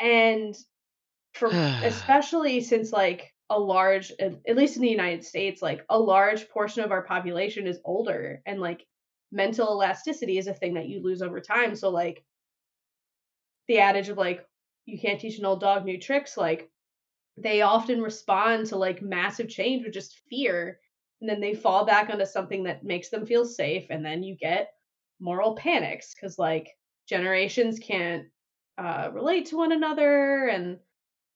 [0.00, 0.56] And
[1.34, 1.50] for
[1.82, 6.84] especially since like a large at least in the United States, like a large portion
[6.84, 8.86] of our population is older and like
[9.32, 11.74] mental elasticity is a thing that you lose over time.
[11.74, 12.24] So like
[13.68, 14.46] the adage of like
[14.86, 16.70] you can't teach an old dog new tricks, like
[17.36, 20.80] they often respond to like massive change with just fear
[21.20, 24.36] and then they fall back onto something that makes them feel safe and then you
[24.36, 24.72] get
[25.20, 26.68] moral panics because like
[27.08, 28.26] generations can't
[28.80, 30.78] uh, relate to one another and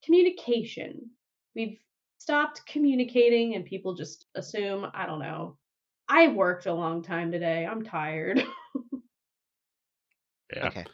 [0.04, 1.10] communication
[1.54, 1.78] we've
[2.18, 5.56] stopped communicating and people just assume i don't know
[6.08, 8.42] i worked a long time today i'm tired
[10.54, 10.66] Yeah.
[10.68, 10.84] Okay.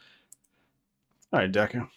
[1.32, 1.88] All right, Deca.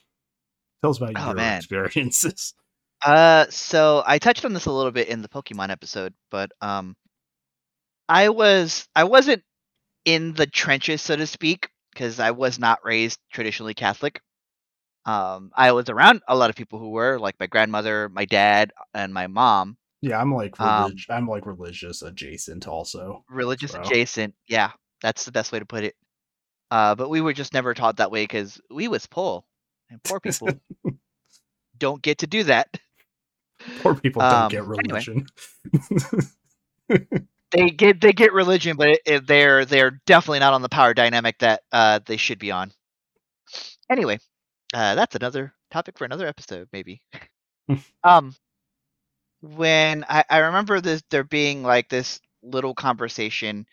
[0.81, 1.57] Tell us about Oh, your man.
[1.57, 2.53] experiences.
[3.05, 6.95] Uh, so I touched on this a little bit in the Pokemon episode, but um,
[8.07, 9.43] I was I wasn't
[10.05, 14.21] in the trenches, so to speak, because I was not raised traditionally Catholic.
[15.05, 18.71] Um, I was around a lot of people who were, like my grandmother, my dad,
[18.93, 23.25] and my mom, Yeah, I'm like Um, I'm like religious adjacent also.
[23.29, 24.35] religious adjacent.
[24.47, 25.95] Yeah, that's the best way to put it.
[26.71, 29.43] Uh, but we were just never taught that way because we was poor,
[29.89, 30.61] and poor people
[31.77, 32.69] don't get to do that.
[33.77, 35.05] Poor people don't Um, get anyway.
[35.05, 35.27] religion.
[37.51, 40.93] they get they get religion, but it, it- they're they're definitely not on the power
[40.93, 42.71] dynamic that uh, they should be on.
[43.89, 44.19] Anyway,
[44.73, 47.01] uh, that's another topic for another episode, maybe.
[48.03, 48.33] um,
[49.41, 53.65] when I, I remember this there being like this little conversation,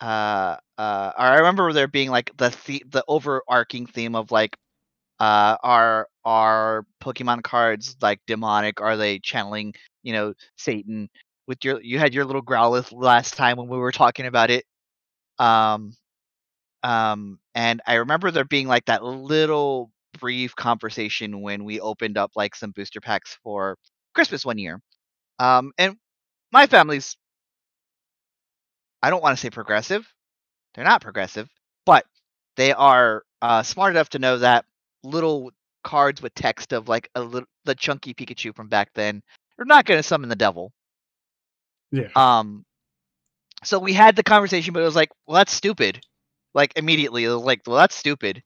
[0.00, 4.56] uh, uh, or I remember there being like the the, the overarching theme of like,
[5.20, 8.80] uh, are are Pokemon cards like demonic?
[8.80, 11.08] Are they channeling you know Satan?
[11.48, 14.64] with your you had your little Growlithe last time when we were talking about it
[15.38, 15.94] um
[16.82, 22.32] um and i remember there being like that little brief conversation when we opened up
[22.34, 23.76] like some booster packs for
[24.14, 24.80] christmas one year
[25.38, 25.96] um and
[26.52, 27.16] my family's
[29.02, 30.06] i don't want to say progressive
[30.74, 31.48] they're not progressive
[31.86, 32.04] but
[32.56, 34.64] they are uh smart enough to know that
[35.04, 35.50] little
[35.84, 39.22] cards with text of like a little the chunky pikachu from back then
[39.58, 40.72] are not going to summon the devil
[41.90, 42.08] yeah.
[42.16, 42.64] um,
[43.64, 46.00] so we had the conversation, but it was like, well, that's stupid.
[46.54, 48.42] Like immediately, it was like, well, that's stupid.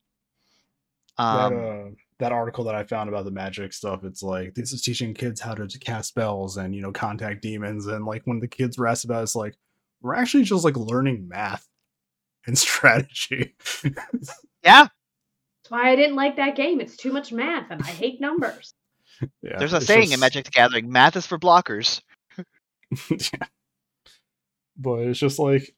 [1.18, 4.72] Um, that uh, that article that I found about the magic stuff, it's like this
[4.72, 8.40] is teaching kids how to cast spells and you know contact demons, and like when
[8.40, 9.56] the kids were asked about, it, it's like
[10.00, 11.66] we're actually just like learning math
[12.46, 13.54] and strategy.
[14.64, 18.20] yeah, that's why i didn't like that game it's too much math and i hate
[18.20, 18.74] numbers
[19.42, 22.00] yeah, there's a it's saying in Magic the Gathering: math is for blockers.
[23.10, 23.46] yeah.
[24.76, 25.74] But it's just like,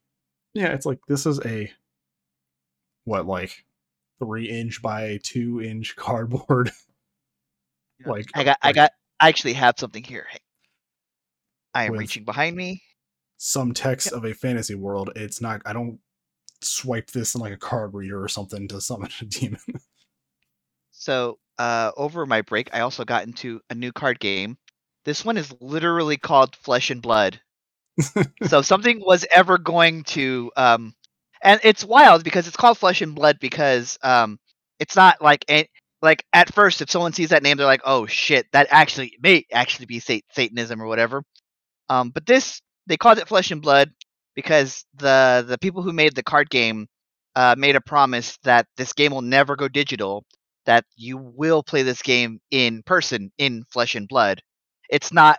[0.55, 1.71] yeah, it's like this is a
[3.05, 3.65] what like
[4.19, 6.71] three inch by two inch cardboard.
[8.05, 10.27] like I got, I got, I actually have something here.
[10.31, 10.39] Hey,
[11.75, 12.83] I am reaching behind me.
[13.37, 15.11] some text of a fantasy world.
[15.17, 15.63] It's not.
[15.65, 15.99] I don't
[16.63, 19.61] swipe this in like a card reader or something to summon a demon.
[20.97, 24.57] So, uh, over my break, I also got into a new card game.
[25.05, 27.41] This one is literally called Flesh and Blood.
[28.47, 30.95] so if something was ever going to um
[31.45, 34.39] and it's wild because it's called Flesh and Blood because um,
[34.81, 35.45] it's not like
[36.03, 39.47] like at first if someone sees that name they're like, oh shit, that actually may
[39.53, 41.25] actually be sat- Satanism or whatever.
[41.91, 43.91] Um, but this they called it Flesh and Blood
[44.35, 46.89] because the the people who made the card game
[47.37, 50.25] uh, made a promise that this game will never go digital.
[50.67, 54.41] That you will play this game in person in flesh and blood.
[54.91, 55.39] It's not.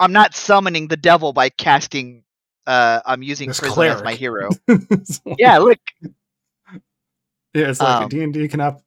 [0.00, 2.24] I'm not summoning the devil by casting.
[2.68, 4.50] Uh, I'm using This Prism as my hero.
[4.68, 5.78] Like- Yeah, look.
[7.54, 8.82] yeah, it's like Um, D and D cannot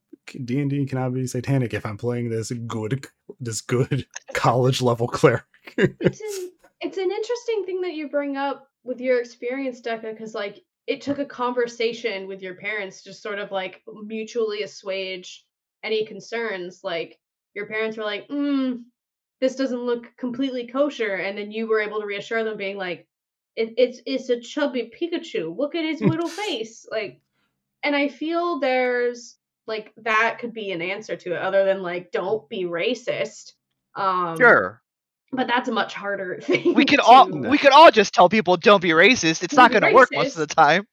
[0.45, 3.07] D and D cannot be satanic if I'm playing this good
[3.39, 5.43] this good college level cleric.
[5.77, 10.35] it's an it's an interesting thing that you bring up with your experience, Deca, because
[10.35, 15.43] like it took a conversation with your parents to sort of like mutually assuage
[15.83, 16.81] any concerns.
[16.83, 17.17] Like
[17.55, 18.83] your parents were like, mm,
[19.39, 23.07] "This doesn't look completely kosher," and then you were able to reassure them, being like,
[23.55, 25.55] it, "It's it's a chubby Pikachu.
[25.55, 27.21] Look at his little face." Like,
[27.83, 29.37] and I feel there's
[29.67, 33.53] like that could be an answer to it, other than like, "Don't be racist."
[33.95, 34.81] Um, Sure,
[35.31, 36.73] but that's a much harder thing.
[36.73, 39.43] we could all we could all just tell people don't be racist.
[39.43, 40.87] It's Don't not going to work most of the time.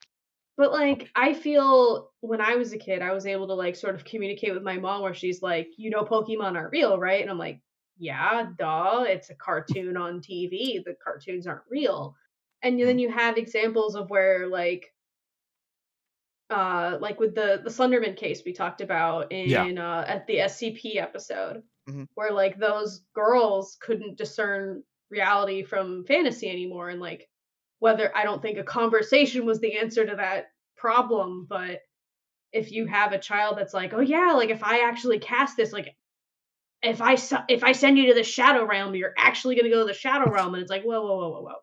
[0.56, 3.94] But like, I feel when I was a kid, I was able to like sort
[3.94, 7.30] of communicate with my mom where she's like, "You know, Pokemon aren't real, right?" And
[7.30, 7.60] I'm like,
[7.96, 9.04] "Yeah, duh.
[9.06, 10.82] It's a cartoon on TV.
[10.84, 12.16] The cartoons aren't real."
[12.62, 14.92] And then you have examples of where like.
[16.50, 19.64] Uh, like with the the Slenderman case we talked about in Yeah.
[19.64, 22.08] uh, at the SCP episode, Mhm.
[22.14, 27.28] where like those girls couldn't discern reality from fantasy anymore, and like
[27.80, 30.46] whether I don't think a conversation was the answer to that
[30.78, 31.82] problem, but
[32.52, 35.70] if you have a child that's like, oh yeah, like if I actually cast this,
[35.72, 35.94] like
[36.82, 39.80] if I su- if I send you to the shadow realm, you're actually gonna go
[39.80, 41.56] to the shadow realm, and it's like, whoa, whoa, whoa, whoa, whoa.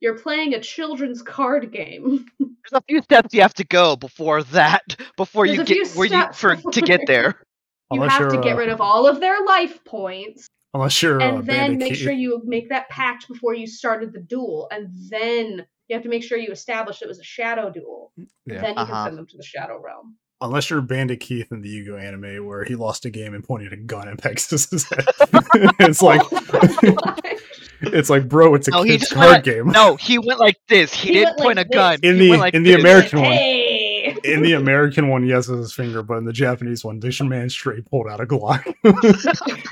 [0.00, 2.26] You're playing a children's card game.
[2.38, 6.06] There's a few steps you have to go before that, before There's you get where
[6.06, 7.42] you for to get there.
[7.92, 11.20] you Unless have to get uh, rid of all of their life points, Unless you're
[11.20, 14.68] and uh, then make Keith- sure you make that pact before you started the duel,
[14.70, 18.12] and then you have to make sure you established it was a shadow duel.
[18.46, 18.60] Yeah.
[18.60, 18.86] Then you Uh-huh.
[18.94, 20.16] can send them to the shadow realm.
[20.42, 23.74] Unless you're Bandit Keith in the Yu-Gi-Oh anime where he lost a game and pointed
[23.74, 25.04] a gun at Pegasus's head.
[25.80, 26.22] it's like
[27.82, 29.66] it's like, bro, it's a No, kid's card went- game.
[29.68, 30.94] No, he went like this.
[30.94, 31.98] He, He didn't point like a gun.
[32.02, 32.80] In He the- like in the this.
[32.80, 33.32] American one.
[33.32, 34.16] hey!
[34.24, 37.50] In the American one, yes, it's his finger, but in the Japanese one, this man
[37.50, 38.64] straight pulled out a Glock.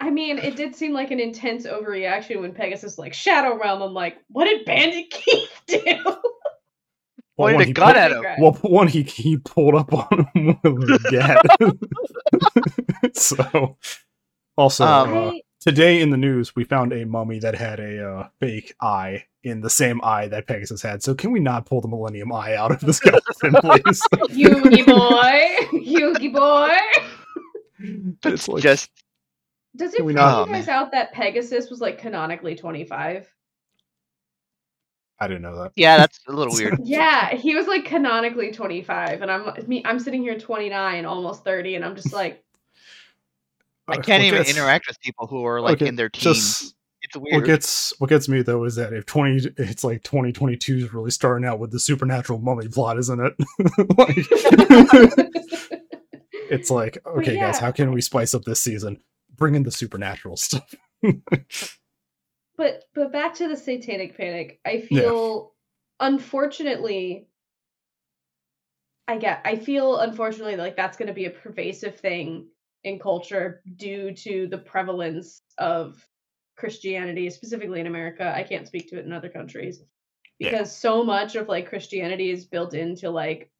[0.00, 3.82] I mean, it did seem like an intense overreaction when Pegasus like Shadow Realm.
[3.82, 5.80] I'm like, what did Bandit Keith do?
[7.38, 8.24] Well, Pointed one, a he gun pulled- at him.
[8.42, 11.44] Well, one he he pulled up on him with a gat.
[13.16, 13.76] so,
[14.56, 18.28] also Um, uh, today in the news, we found a mummy that had a uh,
[18.40, 21.02] fake eye in the same eye that Pegasus had.
[21.02, 24.00] So, can we not pull the Millennium Eye out of the skeleton, please?
[24.30, 26.70] Yugi boy, Yugi boy.
[28.24, 28.90] it's like Just
[29.74, 33.28] Does it Can we freak not- you guys out that Pegasus was like canonically 25?
[35.22, 35.72] I didn't know that.
[35.76, 36.80] yeah, that's a little weird.
[36.84, 39.82] Yeah, he was like canonically 25, and I'm me.
[39.84, 42.42] I'm sitting here 29, almost 30, and I'm just like,
[43.88, 46.22] I can't even gets- interact with people who are like okay, in their teens.
[46.60, 50.32] Just it's what gets what gets me though is that if twenty, it's like twenty
[50.32, 53.34] twenty two is really starting out with the supernatural mummy plot, isn't it?
[53.98, 54.16] like,
[56.50, 59.00] it's like okay, guys, how can we spice up this season?
[59.36, 60.74] Bring in the supernatural stuff.
[62.56, 64.60] But but back to the satanic panic.
[64.64, 65.54] I feel
[66.00, 67.28] unfortunately
[69.08, 72.48] I get I feel unfortunately like that's going to be a pervasive thing
[72.84, 76.06] in culture due to the prevalence of
[76.56, 78.32] Christianity specifically in America.
[78.34, 79.82] I can't speak to it in other countries
[80.38, 80.50] Yeah.
[80.50, 83.50] because so much of like Christianity is built into like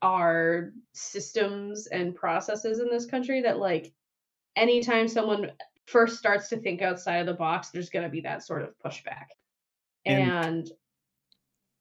[0.00, 3.92] our systems and processes in this country that like
[4.56, 5.52] anytime someone
[5.86, 8.70] first starts to think outside of the box there's going to be that sort of
[8.84, 9.26] pushback
[10.04, 10.70] And- and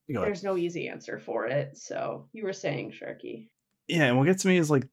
[0.07, 3.47] there's no easy answer for it so you were saying sharky
[3.87, 4.87] yeah, and what gets me is like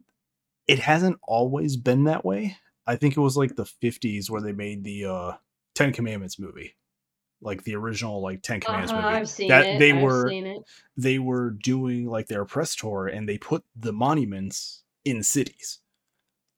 [0.66, 2.56] it hasn't always been that way.
[2.86, 5.32] I think it was like the 50s where they made the uh
[5.74, 6.74] Ten Commandments movie.
[7.40, 9.20] Like the original like Ten Commandments uh-huh, movie.
[9.20, 10.32] i've seen that it they I've were
[10.96, 15.78] they were doing like their press tour and they put the monuments in cities.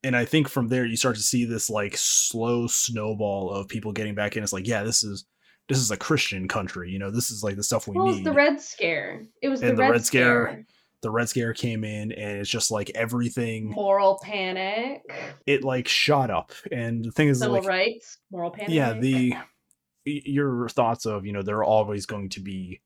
[0.03, 3.93] And I think from there you start to see this like slow snowball of people
[3.93, 4.43] getting back in.
[4.43, 5.27] It's like, yeah, this is
[5.69, 8.25] this is a Christian country, you know, this is like the stuff we well, need.
[8.25, 10.67] the red scare it was And the, the red, Red Scare, scare,
[11.03, 15.03] the Red Scare came in and it's just like everything moral panic
[15.47, 16.53] it like shot up.
[16.73, 19.35] And the thing is civil like rights moral panic yeah, the
[20.05, 22.81] your thoughts of, you know, there are always going to be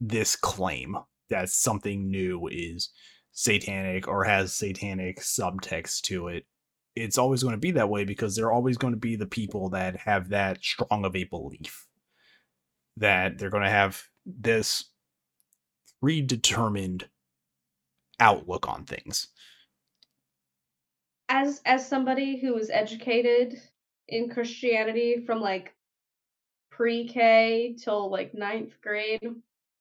[0.00, 0.96] this claim
[1.28, 2.90] that something new is
[3.32, 6.44] satanic or has satanic subtext to it
[6.96, 9.26] it's always going to be that way because there are always going to be the
[9.26, 11.86] people that have that strong of a belief
[12.96, 14.90] that they're going to have this
[16.00, 17.08] predetermined
[18.18, 19.28] outlook on things.
[21.28, 23.60] As as somebody who was educated
[24.08, 25.74] in Christianity from like
[26.70, 29.36] pre-K till like ninth grade,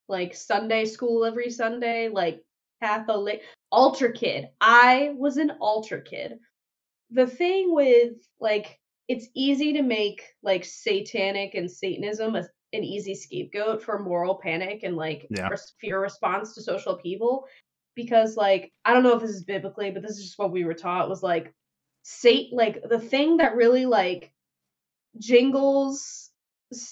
[0.08, 2.44] like Sunday school every Sunday, like
[2.82, 4.50] Catholic altar kid.
[4.62, 6.40] I was an altar kid.
[7.12, 13.16] The thing with like it's easy to make like satanic and Satanism a, an easy
[13.16, 15.50] scapegoat for moral panic and like Yeah.
[15.50, 17.46] res- fear response to social people
[17.96, 20.64] because like I don't know if this is biblically, but this is just what we
[20.64, 21.54] were taught was like
[22.04, 24.32] Satan like the thing that really like
[25.18, 26.30] jingles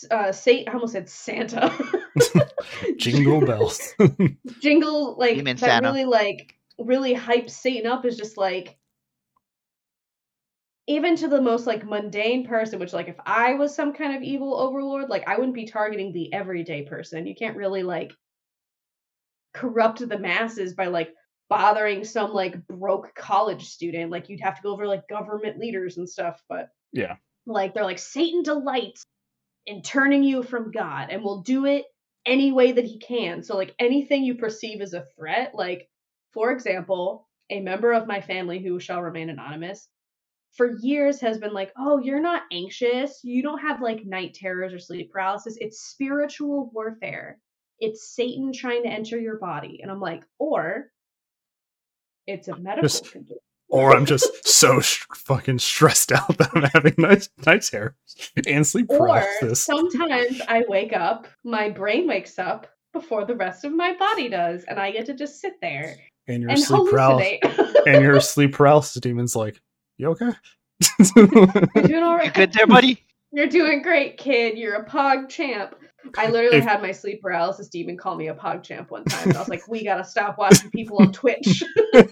[0.09, 1.71] uh Satan I almost said Santa.
[2.97, 3.93] jingle bells
[4.61, 5.87] jingle like You that Santa.
[5.87, 8.77] really like really hypes Satan up is just like
[10.89, 14.23] even to the most like mundane person, which like if I was some kind of
[14.23, 17.27] evil overlord, like I wouldn't be targeting the everyday person.
[17.27, 18.13] You can't really like
[19.53, 21.13] corrupt the masses by like
[21.49, 24.11] bothering some like broke college student.
[24.11, 27.15] Like you'd have to go over like government leaders and stuff, but yeah
[27.47, 29.05] like they're like Satan delights
[29.65, 31.85] in turning you from God and will do it
[32.27, 33.41] any way that he can.
[33.41, 35.89] So like anything you perceive as a threat, like
[36.33, 39.87] for example, a member of my family who shall remain anonymous
[40.55, 43.23] for years has been like, "Oh, you're not anxious.
[43.23, 45.57] You don't have like night terrors or sleep paralysis.
[45.59, 47.39] It's spiritual warfare.
[47.79, 50.91] It's Satan trying to enter your body." And I'm like, "Or
[52.25, 53.37] it's a medical Just- condition."
[53.69, 57.93] Or i'm just so sh- fucking stressed out that i'm having night night terrors
[58.47, 63.73] and sleep paralysis sometimes I wake up, my brain wakes up before the rest of
[63.73, 65.95] my body does, and I get to just sit there
[66.27, 69.61] and your and sleep paralysis and your sleep paralysis demon's like
[69.97, 70.31] you okay
[71.15, 71.25] You're
[71.83, 72.27] doing all right.
[72.27, 73.03] You good there, buddy?
[73.31, 74.57] You're doing great, kid.
[74.57, 75.75] You're a pog champ.
[76.17, 79.35] I literally If- had my sleep paralysis demon call me a pog champ one time.
[79.35, 81.63] I was like, we gotta stop watching people on Twitch.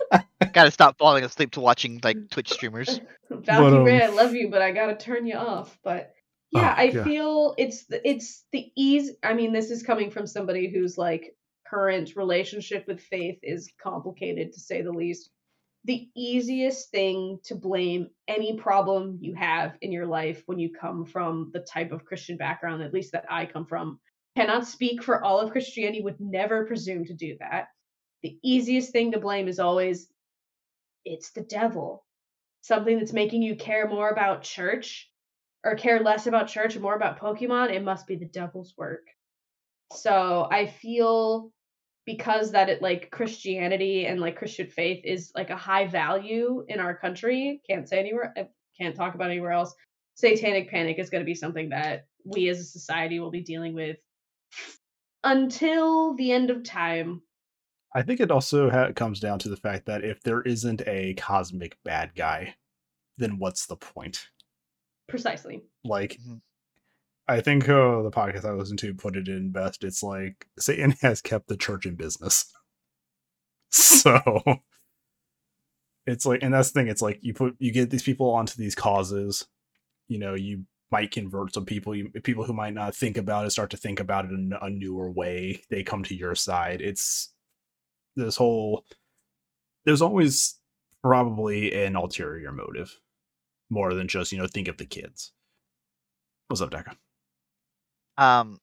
[0.53, 2.99] Gotta stop falling asleep to watching like Twitch streamers.
[3.31, 5.77] Valky um, Ray, I love you, but I gotta turn you off.
[5.83, 6.13] But
[6.51, 7.03] yeah, Oh, I yeah.
[7.03, 9.11] feel it's the, it's the ease.
[9.23, 11.35] I mean, this is coming from somebody whose like
[11.67, 15.29] current relationship with faith is complicated to say the least.
[15.85, 21.05] The easiest thing to blame any problem you have in your life when you come
[21.05, 23.99] from the type of Christian background, at least that I come from,
[24.35, 27.67] cannot speak for all of Christianity, would never presume to do that.
[28.23, 30.07] The easiest thing to blame is always
[31.05, 32.05] it's the devil
[32.65, 35.07] something that's making you care more about church
[35.63, 39.05] or care less about church and more about Pokemon, it must be the devil's work.
[39.93, 41.51] So I feel
[42.05, 46.79] because that it like Christianity and like Christian faith is like a high value in
[46.79, 48.47] our country, can't say anywhere I
[48.79, 49.73] can't talk about anywhere else.
[50.15, 53.73] Satanic panic is going to be something that we as a society will be dealing
[53.73, 53.97] with
[55.23, 57.21] until the end of time.
[57.93, 61.13] I think it also ha- comes down to the fact that if there isn't a
[61.15, 62.55] cosmic bad guy,
[63.17, 64.27] then what's the point?
[65.07, 65.63] Precisely.
[65.83, 66.41] Like, Mhm.
[67.27, 69.83] I think uh, the podcast I listened to put it in best.
[69.83, 72.45] It's like Satan has kept the church in business.
[73.71, 74.21] So
[76.05, 76.87] it's like, and that's the thing.
[76.87, 79.47] It's like you put you get these people onto these causes.
[80.07, 81.95] You know, you might convert some people.
[81.95, 84.69] You, people who might not think about it start to think about it in a
[84.69, 85.61] newer way.
[85.69, 86.79] They come to your side.
[86.81, 87.33] It's
[88.15, 88.85] this whole.
[89.85, 90.57] There's always
[91.03, 92.99] probably an ulterior motive,
[93.69, 95.33] more than just you know think of the kids.
[96.47, 96.95] What's up, Deca?
[98.17, 98.59] Um,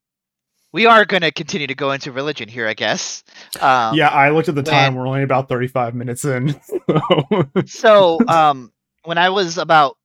[0.72, 3.22] we are gonna continue to go into religion here, I guess.
[3.60, 4.94] Um, yeah, I looked at the time.
[4.94, 6.58] when- We're only about 35 minutes in.
[6.88, 8.72] so- so um
[9.04, 9.96] when i was about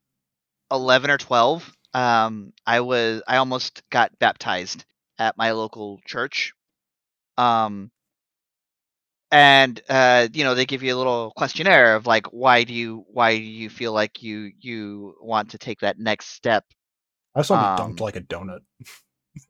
[0.71, 4.83] 11 or 12 um i was i almost got baptized
[5.19, 6.53] at my local church
[7.37, 7.89] um
[9.31, 13.05] and uh you know they give you a little questionnaire of like why do you
[13.09, 16.63] why do you feel like you you want to take that next step
[17.35, 18.59] I saw them dunked Um, like a donut.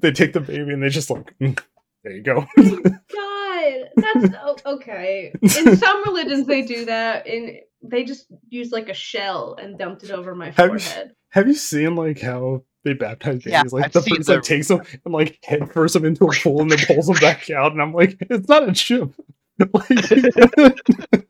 [0.00, 1.58] they take the baby and they just like, "Mm,
[2.04, 2.46] there you go.
[2.56, 5.32] God, that's o- okay.
[5.42, 10.04] In some religions, they do that, and they just use like a shell and dumped
[10.04, 11.12] it over my Have you- forehead.
[11.30, 13.52] Have you seen like how they baptize babies?
[13.52, 16.24] Yeah, like I've the seen priest like takes them and like head first them into
[16.24, 19.12] a pool and then pulls them back out, and I'm like, it's not a chip.
[19.74, 21.28] like,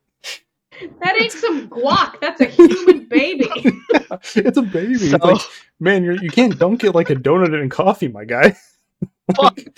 [1.03, 2.21] That ain't some guac.
[2.21, 3.49] That's a human baby.
[4.35, 4.97] it's a baby.
[4.97, 5.41] so It's like
[5.81, 8.57] Man, you're, you can't dunk it like a donut in coffee, my guy.
[9.37, 9.59] Fuck.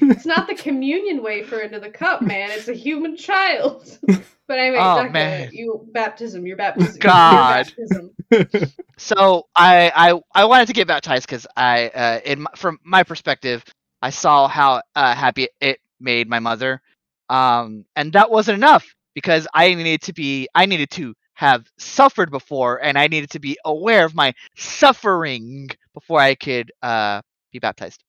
[0.00, 2.50] It's not the communion wafer into the cup, man.
[2.50, 3.98] It's a human child.
[4.48, 5.48] But anyway, Oh, Zach, man.
[5.52, 6.98] you baptism, your baptism.
[7.00, 7.72] God.
[7.78, 8.72] Your baptism.
[8.98, 13.02] So I I I wanted to get baptized because I uh, in my, from my
[13.02, 13.64] perspective
[14.02, 16.82] I saw how uh, happy it made my mother,
[17.30, 22.30] um, and that wasn't enough because I needed to be I needed to have suffered
[22.30, 27.58] before and I needed to be aware of my suffering before I could uh, be
[27.58, 28.02] baptized.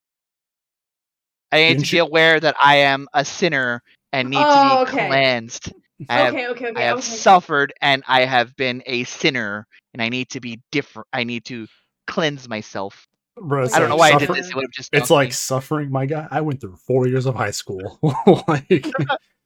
[1.51, 3.82] I need Didn't to be you- aware that I am a sinner
[4.12, 5.08] and need Oh, to be okay.
[5.08, 5.74] cleansed.
[6.10, 6.82] I have okay, okay, okay.
[6.84, 7.01] I have okay.
[7.01, 11.08] suffered and I have been a sinner and I need to be different.
[11.14, 11.68] I need to
[12.08, 13.08] cleanse myself.
[13.38, 14.49] Bro, I don't know like why I did this.
[14.49, 14.89] It would have just.
[14.93, 15.32] It's like me.
[15.32, 16.28] suffering, my guy.
[16.30, 17.99] I went through four years of high school.
[18.47, 18.86] like,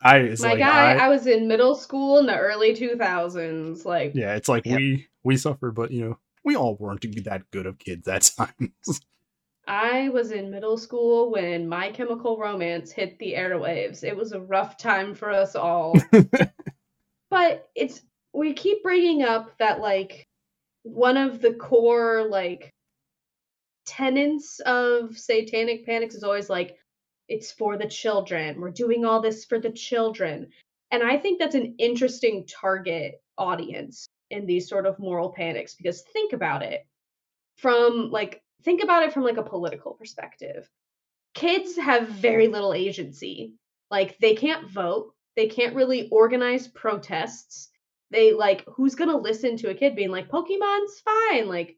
[0.00, 3.84] I, it's My like guy, I, I, was in middle school in the early 2000s.
[3.84, 4.76] Like, yeah, it's like Yep.
[4.76, 8.72] we we suffered, but you know, we all weren't that good of kids that time.
[9.66, 14.02] I was in middle school when My Chemical Romance hit the airwaves.
[14.02, 15.94] It was a rough time for us all.
[17.30, 18.00] but it's
[18.32, 20.26] we keep bringing up that like
[20.84, 22.72] one of the core like
[23.84, 26.76] tenets of satanic panics is always like
[27.28, 28.60] it's for the children.
[28.60, 30.48] We're doing all this for the children.
[30.90, 36.02] And i think that's an interesting target audience in these sort of moral panics because
[36.02, 36.86] think about it
[37.56, 40.68] from like think about it from like a political perspective.
[41.34, 43.54] Kids have very little agency.
[43.90, 45.12] Like they can't vote.
[45.36, 47.68] They can't really organize protests.
[48.10, 51.76] They like who's gonna listen to a kid being like pokemon's fine like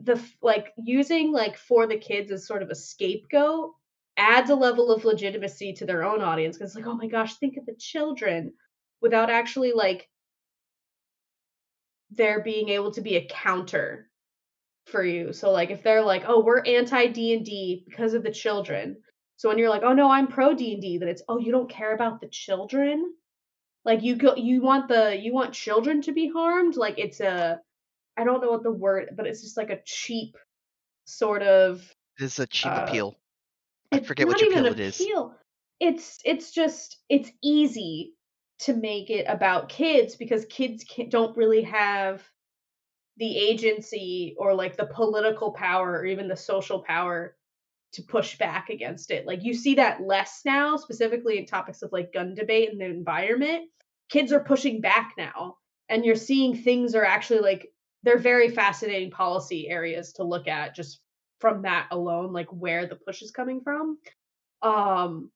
[0.00, 3.74] the like using like for the kids as sort of a scapegoat
[4.16, 7.56] adds a level of legitimacy to their own audience because like oh my gosh think
[7.56, 8.52] of the children
[9.00, 10.08] without actually like
[12.10, 14.08] there being able to be a counter
[14.86, 15.32] for you.
[15.32, 18.96] So like if they're like oh we're anti d&d because of the children
[19.36, 21.94] so when you're like oh no i'm pro d&d then it's oh you don't care
[21.94, 23.12] about the children?
[23.84, 26.76] Like you go you want the you want children to be harmed?
[26.76, 27.60] Like it's a
[28.16, 30.36] i don't know what the word but it's just like a cheap
[31.04, 31.82] sort of
[32.18, 33.16] This is a cheap uh, appeal.
[33.94, 35.00] I forget which even appeal it is.
[35.80, 38.14] It's it's just it's easy
[38.60, 42.22] to make it about kids because kids don't really have
[43.16, 47.36] the agency or like the political power or even the social power
[47.92, 49.26] to push back against it.
[49.26, 52.86] Like you see that less now, specifically in topics of like gun debate and the
[52.86, 53.70] environment.
[54.10, 55.56] Kids are pushing back now,
[55.88, 57.68] and you're seeing things are actually like
[58.02, 61.00] they're very fascinating policy areas to look at just
[61.40, 63.98] from that alone, like where the push is coming from.
[64.62, 65.30] Um,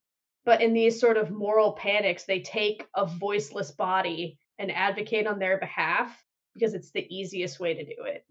[0.45, 5.39] but in these sort of moral panics, they take a voiceless body and advocate on
[5.39, 6.17] their behalf
[6.55, 8.25] because it's the easiest way to do it.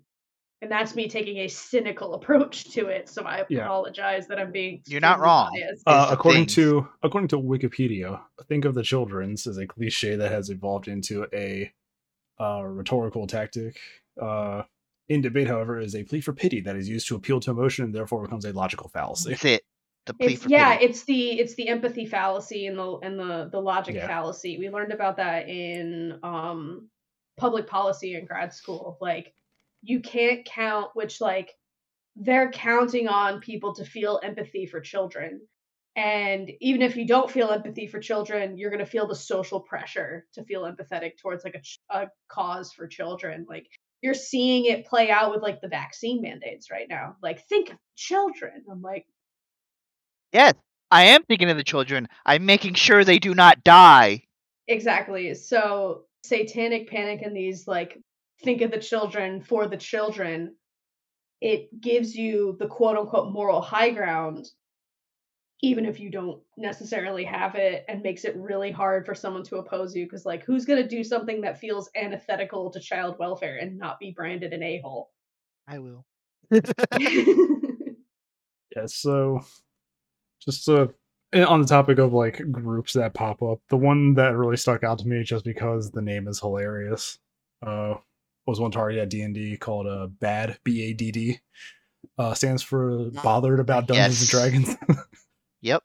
[0.62, 3.10] And that's me taking a cynical approach to it.
[3.10, 3.66] So I Yeah.
[3.66, 4.82] apologize that I'm being.
[4.88, 5.52] You're not wrong.
[5.86, 6.56] Uh, according things.
[6.56, 11.28] to according to Wikipedia, think of the children's as a cliche that has evolved into
[11.34, 11.72] a
[12.40, 13.78] uh, rhetorical tactic.
[14.20, 14.64] Uh,
[15.10, 17.86] in debate, however, is a plea for pity that is used to appeal to emotion
[17.86, 19.30] and therefore becomes a logical fallacy.
[19.32, 19.64] That's it.
[20.06, 20.86] The plea It's, for yeah, pity.
[20.86, 24.08] it's the it's the empathy fallacy and the and the the logic Yeah.
[24.08, 24.58] fallacy.
[24.58, 26.90] We learned about that in um
[27.38, 28.98] public policy in grad school.
[29.02, 29.34] Like
[29.84, 31.54] you can't count which like
[32.16, 35.42] they're counting on people to feel empathy for children.
[35.96, 39.62] And even if you don't feel empathy for children, you're going to feel the social
[39.62, 43.46] pressure to feel empathetic towards like a, ch- a cause for children.
[43.50, 43.68] Like
[44.02, 47.16] you're seeing it play out with like the vaccine mandates right now.
[47.22, 48.64] Like think of children.
[48.72, 49.06] I'm like
[50.34, 50.54] Yes,
[50.92, 52.08] I am thinking of the children.
[52.26, 54.24] I'm making sure they do not die.
[54.68, 55.34] Exactly.
[55.34, 57.98] So satanic panic and these like
[58.44, 60.56] think of the children for the children,
[61.42, 64.48] it gives you the quote unquote moral high ground,
[65.62, 69.58] even if you don't necessarily have it, and makes it really hard for someone to
[69.58, 70.06] oppose you.
[70.06, 74.12] Because like, who's gonna do something that feels antithetical to child welfare and not be
[74.12, 75.12] branded an a hole?
[75.68, 76.06] I will.
[78.76, 79.40] Yeah, so
[80.40, 80.88] just uh,
[81.34, 85.00] on the topic of like groups that pop up, the one that really stuck out
[85.00, 87.18] to me just because the name is hilarious
[87.66, 87.96] uh,
[88.46, 91.40] was one target at D and D called uh, Bad B A D D.
[92.20, 94.34] Uh, stands for bothered about Dungeons Yes.
[94.34, 94.78] and Dragons.
[95.68, 95.84] Yep.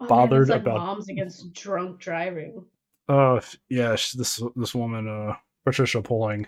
[0.00, 2.64] Oh, man, Bothered that's like about- moms against drunk driving.
[3.08, 5.34] uh, yeah, sh- this this woman, uh,
[5.64, 6.46] Patricia Pulling,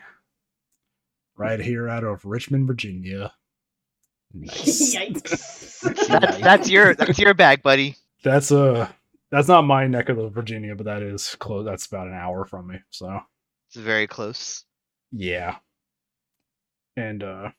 [1.37, 3.33] right here out of Richmond, Virginia.
[4.33, 4.95] Nice.
[4.97, 5.81] Yikes.
[5.81, 7.97] That's that's your that's your bag, buddy.
[8.25, 8.89] That's uh
[9.31, 11.65] that's not my neck of the Virginia, but that is close.
[11.65, 12.79] That's about an hour from me.
[12.91, 13.21] So
[13.69, 14.65] It's very close.
[15.13, 15.57] yeah.
[16.97, 17.51] And uh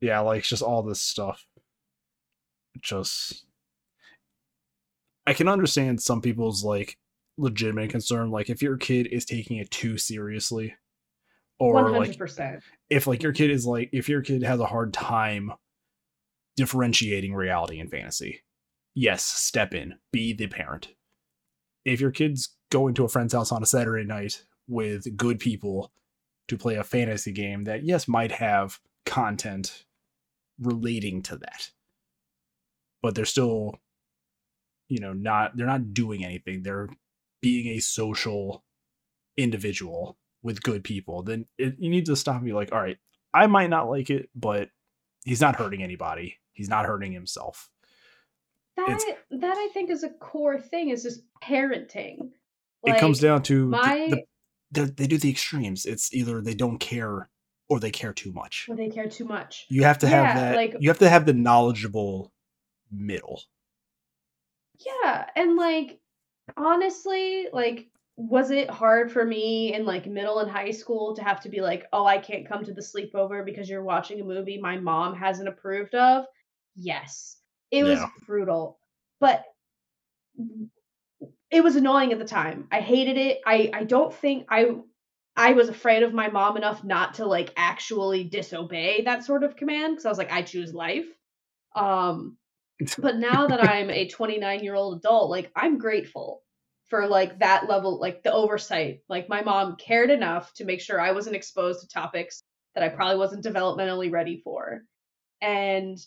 [0.00, 1.44] yeah, like just all this stuff.
[2.82, 3.44] Just
[5.26, 6.98] I can understand some people's like
[7.38, 10.74] legitimate concern, like if your kid is taking it too seriously,
[11.58, 12.62] or One hundred like percent.
[12.90, 15.52] if like your kid is like if your kid has a hard time
[16.56, 18.42] differentiating reality and fantasy,
[18.94, 20.88] yes, step in, be the parent.
[21.84, 25.92] If your kid's going to a friend's house on a Saturday night with good people
[26.48, 29.84] to play a fantasy game that yes might have content
[30.58, 31.70] relating to that,
[33.02, 33.74] but they're still,
[34.88, 36.62] you know, not they're not doing anything.
[36.62, 36.88] They're
[37.40, 38.64] being a social
[39.36, 41.22] individual with good people.
[41.22, 42.98] Then it, you need to stop and be like, all right,
[43.34, 44.70] I might not like it, but
[45.24, 46.38] he's not hurting anybody.
[46.52, 47.68] He's not hurting himself.
[48.76, 52.30] That It's- that I think is a core thing is just parenting.
[52.82, 54.22] like, it comes down to the- my the,
[54.70, 55.86] they they do the extremes.
[55.86, 57.28] It's either they don't care
[57.68, 58.66] or they care too much.
[58.68, 59.66] well, they care too much.
[59.68, 60.56] You have to have Yeah, that.
[60.56, 62.32] like- you have to have the knowledgeable
[62.90, 63.42] middle.
[64.78, 66.00] Yeah, and like
[66.56, 71.40] honestly, like was it hard for me in like middle and high school to have
[71.42, 74.58] to be like, "Oh, I can't come to the sleepover because you're watching a movie
[74.58, 76.24] my mom hasn't approved of?"
[76.74, 77.38] Yes.
[77.70, 78.78] It was brutal.
[79.20, 79.44] But
[81.50, 82.68] it was annoying at the time.
[82.70, 83.40] I hated it.
[83.46, 84.76] I I don't think I
[85.36, 89.56] I was afraid of my mom enough not to like actually disobey that sort of
[89.56, 91.06] command because I was like, I choose life.
[91.74, 92.38] Um,
[92.98, 96.42] but now that I'm a 29 year old adult, like I'm grateful
[96.88, 99.00] for like that level, like the oversight.
[99.08, 102.42] Like my mom cared enough to make sure I wasn't exposed to topics
[102.74, 104.82] that I probably wasn't developmentally ready for.
[105.40, 105.98] And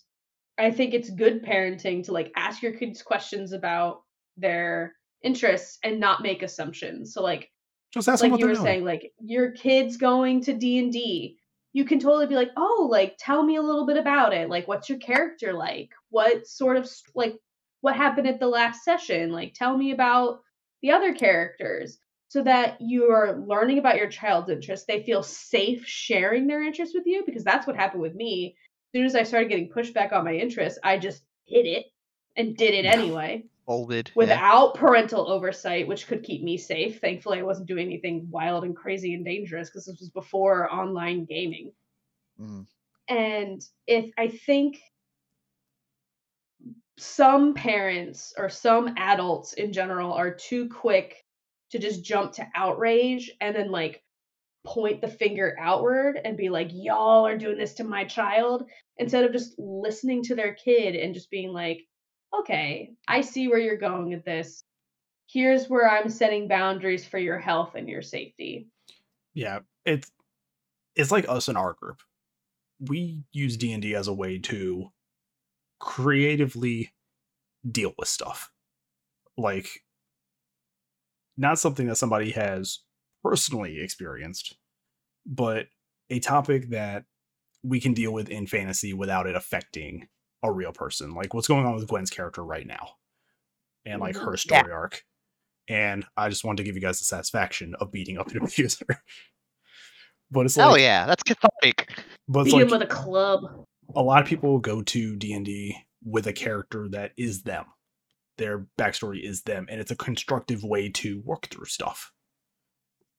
[0.57, 4.01] I think it's good parenting to like ask your kids questions about
[4.37, 4.93] their
[5.23, 7.13] interests and not make assumptions.
[7.13, 7.49] So like
[7.93, 8.65] Just ask them like what you were doing.
[8.65, 11.37] saying like your kids going to d&d
[11.73, 14.49] you can totally be like oh like tell me a little bit about it.
[14.49, 15.91] Like what's your character like?
[16.09, 17.35] What sort of like
[17.81, 19.31] what happened at the last session?
[19.31, 20.41] Like tell me about
[20.81, 21.97] the other characters.
[22.31, 26.93] So that you are learning about your child's interests they feel safe sharing their interests
[26.93, 28.55] with you because that's what happened with me.
[28.93, 31.85] As soon as i started getting pushback on my interests i just hid it
[32.35, 34.07] and did it anyway Folded.
[34.07, 34.13] yeah.
[34.15, 36.99] without parental oversight, which could keep me safe.
[36.99, 41.25] Thankfully, I wasn't doing anything wild and crazy and dangerous because this was before online
[41.25, 41.71] gaming.
[42.41, 42.65] Mm.
[43.07, 44.79] And if I think
[46.97, 51.23] some parents or some adults in general are too quick
[51.69, 54.01] to just jump to outrage and then like
[54.65, 58.67] point the finger outward and be like, y'all are doing this to my child,
[58.97, 61.81] instead of just listening to their kid and just being like,
[62.33, 64.63] okay, I see where you're going with this.
[65.27, 68.67] Here's where I'm setting boundaries for your health and your safety.
[69.33, 70.11] yeah it's
[70.95, 72.01] it's like us in our group
[72.79, 74.89] we use d&d as a way to
[75.79, 76.91] creatively
[77.69, 78.51] deal with stuff
[79.37, 79.69] like
[81.37, 82.79] not something that somebody has
[83.23, 84.55] personally experienced
[85.25, 85.67] but
[86.09, 87.05] a topic that
[87.63, 90.07] we can deal with in fantasy without it affecting
[90.43, 92.89] a real person like what's going on with gwen's character right now
[93.85, 94.39] and like her Mhm.
[94.39, 95.03] story arc.
[95.67, 98.85] And i just wanted to give you guys the satisfaction of beating up an abuser.
[100.31, 101.89] But it's Hell like yeah, that's cathartic.
[102.27, 103.65] but it's Beat him with a club.
[103.95, 107.65] a lot of people go to d&d with a character that is them.
[108.37, 112.11] Their backstory is them and it's a constructive way to work through stuff.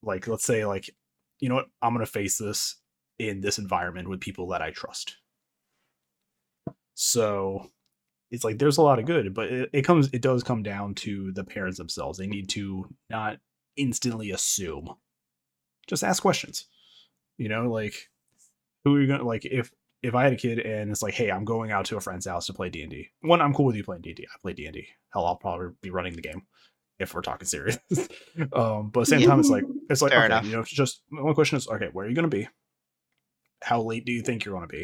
[0.02, 0.88] Like let's say like
[1.40, 1.66] you know what?
[1.82, 2.76] I'm going to face this
[3.18, 5.16] in this environment with people that i trust
[7.00, 7.66] so
[8.30, 10.94] it's like there's a lot of good but it, it comes it does come down
[10.94, 13.38] to the parents themselves they need to not
[13.76, 14.94] instantly assume
[15.86, 16.66] just ask questions
[17.38, 18.10] you know like
[18.84, 19.70] who are you gonna like if
[20.02, 22.26] if I had a kid and it's like, hey, I'm going out to a friend's
[22.26, 23.10] house to play D and D.
[23.20, 24.26] One, I'm cool with you playing D and.
[24.32, 24.88] I play D and D.
[25.12, 26.46] Hell, I'll probably be running the game
[26.98, 27.78] if we're talking serious.
[28.54, 30.46] um, but at the same time, it's like it's like Fair okay, enough.
[30.46, 32.48] you know, it's just one question is okay, where are you going to be?
[33.62, 34.74] How late do you think you're going to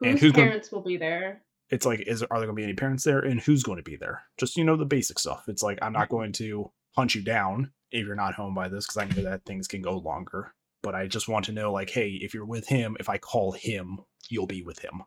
[0.00, 0.08] be?
[0.08, 1.42] and Whose who's gonna- parents will be there?
[1.70, 3.82] It's like, is are there going to be any parents there, and who's going to
[3.82, 4.22] be there?
[4.38, 5.44] Just you know the basic stuff.
[5.48, 8.86] It's like I'm not going to hunt you down if you're not home by this
[8.86, 10.52] because I know that things can go longer.
[10.82, 13.52] But I just want to know, like, hey, if you're with him, if I call
[13.52, 15.02] him, you'll be with him.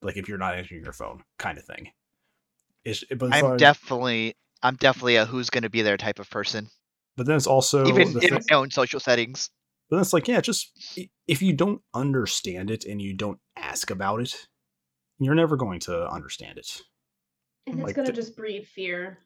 [0.00, 1.90] Like if you're not answering your phone, kind of thing.
[2.84, 6.30] It's, but it's I'm like- definitely I'm definitely a who's gonna be there type of
[6.30, 6.68] person.
[7.16, 9.50] but then it's also Even the in thing- my own social settings.
[9.88, 10.72] But it's like, yeah, just
[11.28, 14.48] if you don't understand it and you don't ask about it,
[15.18, 16.82] you're never going to understand it.
[17.66, 19.18] And it's Like gonna just breed fear.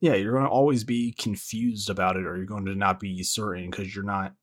[0.00, 3.22] Yeah, you're going to always be confused about it or you're going to not be
[3.22, 4.34] certain because you're not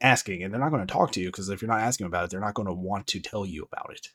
[0.00, 2.24] asking and they're not going to talk to you because if you're not asking about
[2.24, 4.08] it, they're not going to want to tell you about it.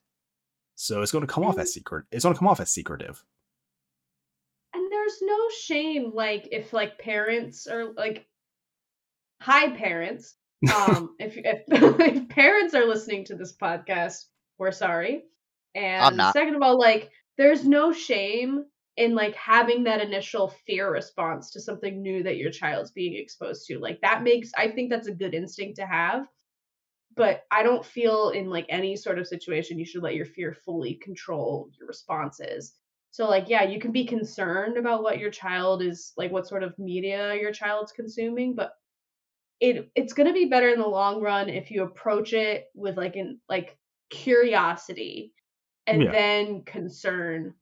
[0.76, 2.06] So it's going to come off as secret.
[2.12, 3.24] It's going to come off as secretive.
[4.74, 8.28] And there's no shame, like if like parents are like,
[9.42, 10.36] hi parents.
[10.74, 14.26] Um, if, if if parents are listening to this podcast,
[14.58, 15.26] we're sorry.
[15.76, 18.66] And second of all, like there's no shame
[18.98, 23.68] in like having that initial fear response to something new that your child's being exposed
[23.68, 23.80] to.
[23.80, 26.26] Like that makes I think that's a good instinct to have.
[27.16, 30.54] But I don't feel in like any sort of situation you should let your fear
[30.54, 32.74] fully control your responses.
[33.12, 36.64] So like yeah, you can be concerned about what your child is like what sort
[36.64, 38.72] of media your child's consuming, but
[39.60, 42.98] it it's going to be better in the long run if you approach it with
[42.98, 43.78] like an like
[44.10, 45.34] curiosity
[45.88, 46.12] and Yeah.
[46.12, 47.54] then concern.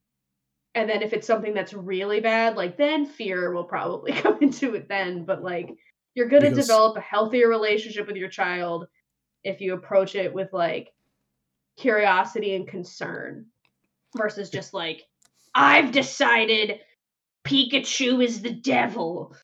[0.74, 4.74] And then if it's something that's really bad like then fear will probably come into
[4.74, 5.24] it then.
[5.24, 5.70] But like
[6.14, 8.86] you're going to Because- develop a healthier relationship with your child
[9.44, 10.88] if you approach it with like
[11.76, 13.46] curiosity and concern
[14.16, 15.02] versus just like
[15.56, 16.78] i've decided
[17.44, 19.34] pikachu is the devil.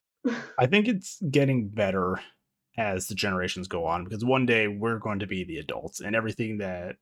[0.57, 2.19] I think it's getting better
[2.77, 6.15] as the generations go on because one day we're going to be the adults and
[6.15, 6.95] everything that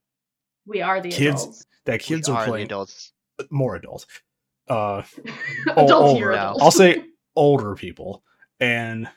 [0.65, 3.13] we are the Kids- adults that kids we are are the playing adults.
[3.49, 4.05] more adult.
[4.67, 5.01] Uh
[5.71, 6.31] adults older.
[6.31, 6.61] adults.
[6.61, 7.03] I'll say
[7.35, 8.23] older people
[8.59, 9.07] and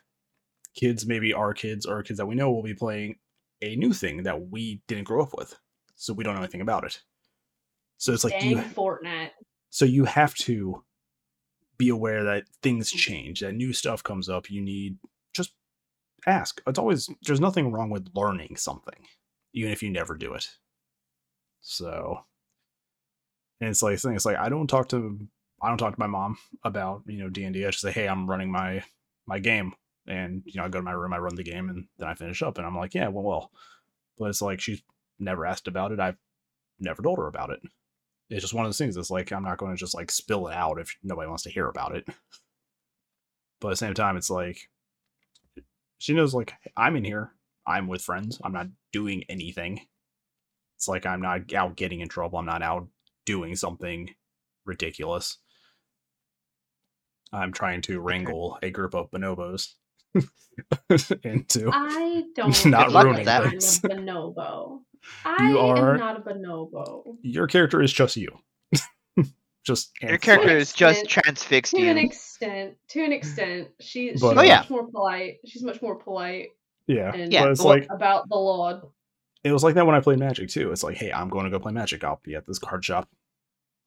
[0.75, 3.17] kids maybe our kids or kids that we know will be playing
[3.61, 5.55] a new thing that we didn't grow up with.
[5.97, 7.01] So we don't know anything about it.
[7.99, 9.31] So it's like Dang you Fortnite.
[9.71, 10.83] so you have to
[11.79, 15.12] be aware that things change that new stuff comes up you need just
[16.27, 16.61] ask.
[16.67, 19.07] It's always there's nothing wrong with learning something
[19.55, 20.49] even if you never do it.
[21.61, 22.25] So
[23.61, 25.19] and it's like thing it's like i don't talk to
[25.63, 28.29] i don't talk to my mom about you know d&d i just say hey i'm
[28.29, 28.83] running my
[29.27, 29.73] my game.
[30.09, 32.15] And you know i go to my room i run the game and then i
[32.15, 33.51] finish up and i'm like yeah well well.
[34.19, 34.83] But it's like she's
[35.19, 36.01] never asked about it.
[36.01, 36.19] I've
[36.81, 37.61] never told her about it.
[38.29, 38.97] It's just one of those things.
[38.97, 41.51] It's like I'm not going to just like spill it out if nobody wants to
[41.51, 42.07] hear about it.
[43.61, 44.69] But at the same time, it's like
[46.03, 47.31] she knows like I'm in here.
[47.65, 48.41] I'm with friends.
[48.43, 49.81] I'm not doing anything.
[50.77, 52.41] It's like I'm not out getting in trouble.
[52.41, 52.89] I'm not out
[53.25, 54.11] doing something
[54.67, 55.39] ridiculous.
[57.33, 59.69] I'm trying to wrangle a group of bonobos
[61.23, 64.81] into I don't Not ruining I'm a bonobo.
[65.25, 67.17] I You are- am not a bonobo.
[67.23, 68.39] your character is just you.
[69.65, 74.21] Just Your character is just extent- transfixed To an extent, to an extent, she, she's
[74.21, 74.59] But, Oh, yeah.
[74.59, 75.39] much more polite.
[75.47, 76.49] She's much more polite
[76.87, 78.83] Yeah, and Yeah, but it's well- like about the Lord.
[79.45, 80.73] it was like that when I played Magic too.
[80.73, 82.03] It's like, hey, I'm going to go play Magic.
[82.05, 83.09] I'll be at this card shop.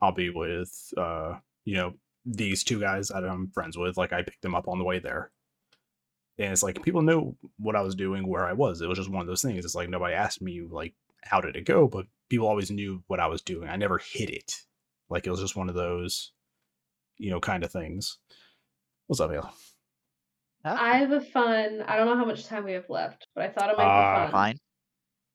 [0.02, 1.94] I'll be with uh, you know,
[2.26, 3.98] these two guys that I'm friends with.
[3.98, 5.32] Like I picked them up on the way there.
[6.38, 8.82] And it's like people know what I was doing, where I was.
[8.82, 9.64] It was just one of those things.
[9.64, 13.20] It's like nobody asked me like how did it go, but people always knew what
[13.22, 13.70] I was doing.
[13.70, 14.62] I never hid it.
[15.10, 16.32] Like it was just one of those,
[17.18, 18.18] you know, kind of things.
[19.08, 19.54] What's up, Hale?
[20.64, 21.84] I have a fun.
[21.88, 24.16] I don't know how much time we have left, but I thought it might Ah,
[24.16, 24.58] be fun Fine.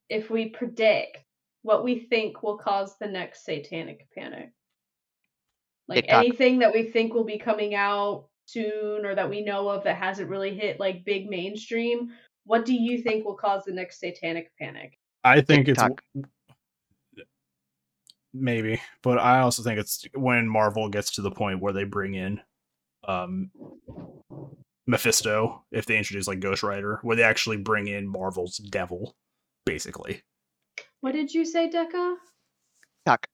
[0.09, 1.19] if we predict
[1.63, 4.51] what we think will cause the next satanic panic.
[5.87, 6.25] Like TikTok.
[6.25, 9.97] anything that we think will be coming out soon or that we know of that
[9.97, 12.11] hasn't really hit like big mainstream.
[12.45, 14.99] What do you think will cause the next satanic panic?
[15.23, 16.03] I think TikTok.
[16.15, 16.27] it's
[18.33, 22.15] maybe, but I also think it's when Marvel gets to the point where they bring
[22.15, 22.41] in
[23.07, 23.51] um
[24.87, 29.15] Mephisto, if they introduce like Ghost Rider, where they actually bring in Marvel's devil,
[29.65, 30.23] basically.
[31.01, 32.17] What did you say, Deca?
[33.07, 33.27] TikTok.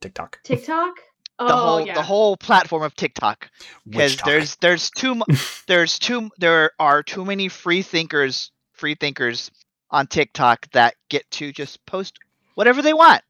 [0.00, 0.38] TikTok.
[0.44, 0.94] TikTok?
[1.42, 1.94] Oh, The whole yeah.
[1.94, 3.48] the whole platform of TikTok.
[3.88, 5.24] because there's there's too mu-
[5.68, 9.50] there's too there are too many free thinkers free thinkers
[9.90, 12.18] on TikTok that get to just post
[12.56, 13.22] whatever they want,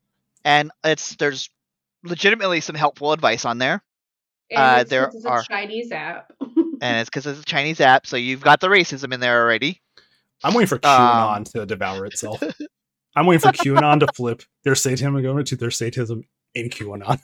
[0.44, 1.50] and it's there's
[2.04, 3.82] legitimately some helpful advice on there,
[4.50, 6.32] And uh, it's 'cause there it's are- a Chinese app.
[6.40, 9.80] and it's because it's a Chinese app, so you've got the racism in there already.
[10.42, 10.80] I'm waiting for Um,
[11.44, 12.42] QAnon to devour itself.
[13.16, 16.22] I'm waiting for QAnon to flip their Satanism going to their Satanism
[16.54, 17.20] in QAnon.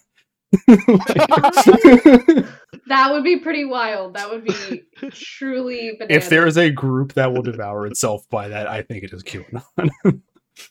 [2.86, 4.14] that would be pretty wild.
[4.14, 6.24] That would be truly bananas.
[6.24, 9.22] if there is a group that will devour itself by that, I think it is
[9.22, 9.62] QAnon.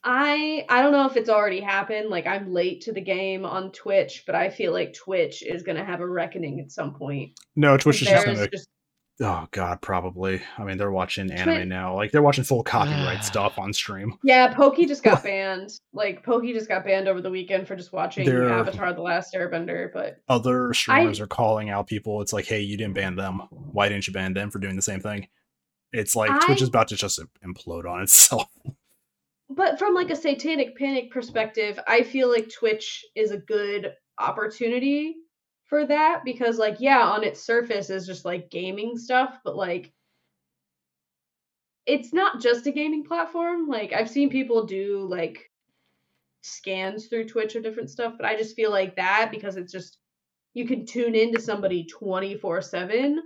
[0.04, 2.10] I I don't know if it's already happened.
[2.10, 5.86] Like I'm late to the game on Twitch, but I feel like Twitch is gonna
[5.86, 7.32] have a reckoning at some point.
[7.56, 8.70] no, Twitch is just There's gonna just
[9.22, 10.42] Oh god, probably.
[10.58, 11.96] I mean, they're watching anime Twi- now.
[11.96, 14.18] Like they're watching full copyright stuff on stream.
[14.26, 15.70] yeah, Poki just got banned.
[15.94, 19.34] Like Poki just got banned over the weekend for just watching They're- Avatar: The Last
[19.34, 19.90] Airbender.
[19.94, 22.22] But Other streamers are calling out people.
[22.22, 23.40] It's like, hey, you didn't ban them.
[23.52, 25.28] Why didn't you ban them for doing the same thing?
[25.94, 28.50] It's like Twitch is about to just implode on itself.
[29.50, 35.16] But from like a satanic panic perspective, I feel like Twitch is a good opportunity
[35.66, 39.94] for that because like yeah, on its surface is just like gaming stuff, but like
[41.86, 43.68] it's not just a gaming platform.
[43.68, 45.52] Like I've seen people do like
[46.42, 49.98] scans through Twitch or different stuff, but I just feel like that because it's just
[50.54, 53.18] you can tune into somebody 24/7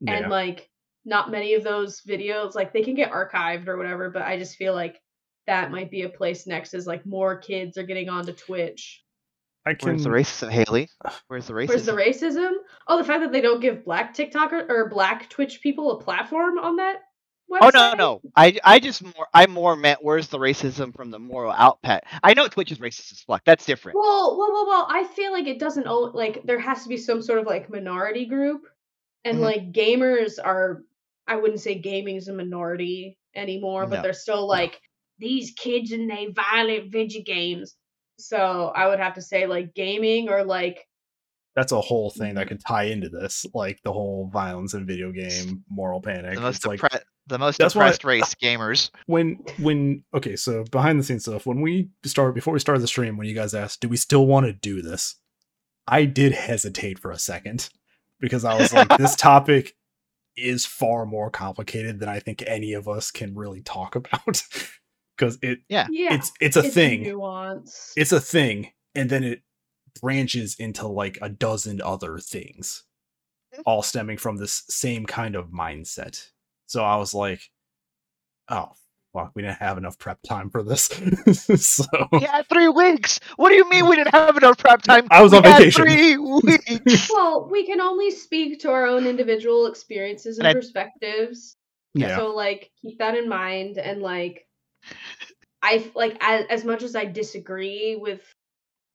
[0.00, 0.14] Yeah.
[0.14, 0.70] and like
[1.04, 4.56] not many of those videos like they can get archived or whatever but i just
[4.56, 5.00] feel like
[5.50, 9.02] that might be a place next is like more kids are getting onto twitch
[9.66, 9.88] I can.
[9.90, 10.88] Where's the racism, Haley?
[11.28, 11.68] Where's the racism?
[11.68, 12.52] where's the racism
[12.88, 16.58] oh the fact that they don't give black tiktoker or black twitch people a platform
[16.58, 16.96] on that
[17.50, 17.58] website?
[17.62, 18.20] Oh no, no.
[18.36, 22.00] I I just more I more meant where's the racism from the moral output.
[22.22, 23.42] I know Twitch is racist as fuck.
[23.44, 23.98] That's different.
[23.98, 26.96] well well well well i feel like it doesn't own like there has to be
[26.96, 28.62] some sort of like minority group
[29.26, 29.42] and Mhm.
[29.42, 30.84] like gamers are
[31.26, 34.02] i wouldn't say gaming is a minority anymore but No.
[34.02, 34.80] they're still like
[35.20, 37.76] these kids and they violent video games
[38.18, 40.86] so i would have to say like gaming or like
[41.56, 42.36] That's a whole thing Mm-hmm.
[42.36, 46.34] that could tie into this, like the whole violence in video game, moral panic.
[46.36, 46.80] the most It's like
[47.26, 48.90] the most That's why- depressed race gamers.
[49.06, 51.46] when when okay, so behind the scenes stuff.
[51.46, 54.26] When we started before we started the stream, when you guys asked, "Do we still
[54.26, 55.16] want to do this?"
[55.88, 57.68] I did hesitate for a second
[58.20, 59.74] because I was like, "This topic
[60.36, 64.42] is far more complicated than I think any of us can really talk about."
[65.20, 67.02] Because it yeah it's it's a thing.
[67.02, 69.42] nuance it's a thing and then it
[70.00, 72.84] branches into like a dozen other things
[73.54, 73.62] Mhm.
[73.66, 76.30] all stemming from this same kind of mindset
[76.66, 77.40] so i was like
[78.48, 78.70] oh
[79.12, 80.84] fuck we didn't have enough prep time for this
[81.56, 83.18] so We had three weeks.
[83.36, 85.08] What do you mean we didn't have enough prep time?
[85.10, 85.82] I was We on had vacation.
[85.82, 87.10] Three weeks.
[87.12, 91.56] well we can only speak to our own individual experiences and And I- perspectives
[91.94, 94.46] yeah So like keep that in mind and like
[95.62, 98.22] I like as, as much as I disagree with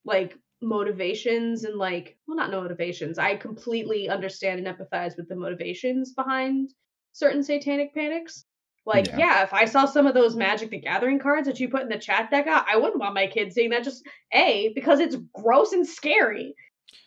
[0.04, 5.36] like motivations and like well not no motivations I completely understand and empathize with the
[5.36, 6.74] motivations behind
[7.14, 8.46] certain satanic panics.
[8.86, 9.18] Like Yeah.
[9.18, 9.44] yeah.
[9.44, 11.98] if I saw some of those Magic the Gathering cards that you put in the
[11.98, 15.74] chat deck, I I wouldn't want my kids seeing that just a because it's gross
[15.74, 16.56] and scary.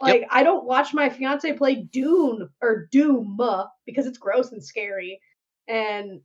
[0.00, 3.36] Like I don't watch my fiance play Dune or Doom
[3.86, 5.20] because it's gross and scary
[5.66, 6.20] and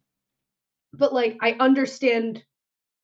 [0.93, 2.43] but like i understand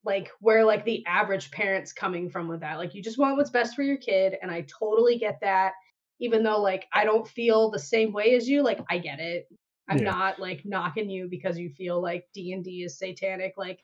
[0.04, 3.50] like where like the average parent's coming from with that like you just want what's
[3.50, 5.74] best for your kid and i totally get that
[6.20, 9.48] even though like i don't feel the same way as you like i get it
[9.90, 10.06] i'm Yeah.
[10.06, 13.80] not like knocking you because you feel like d&d is satanic like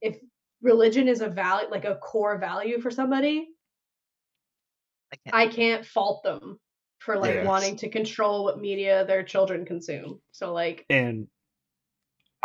[0.00, 0.16] if
[0.62, 3.48] religion is a value like a core value for somebody
[5.12, 6.58] I can't- i can't fault them
[6.98, 7.46] for like Yes.
[7.46, 11.28] wanting to control what media their children consume so like and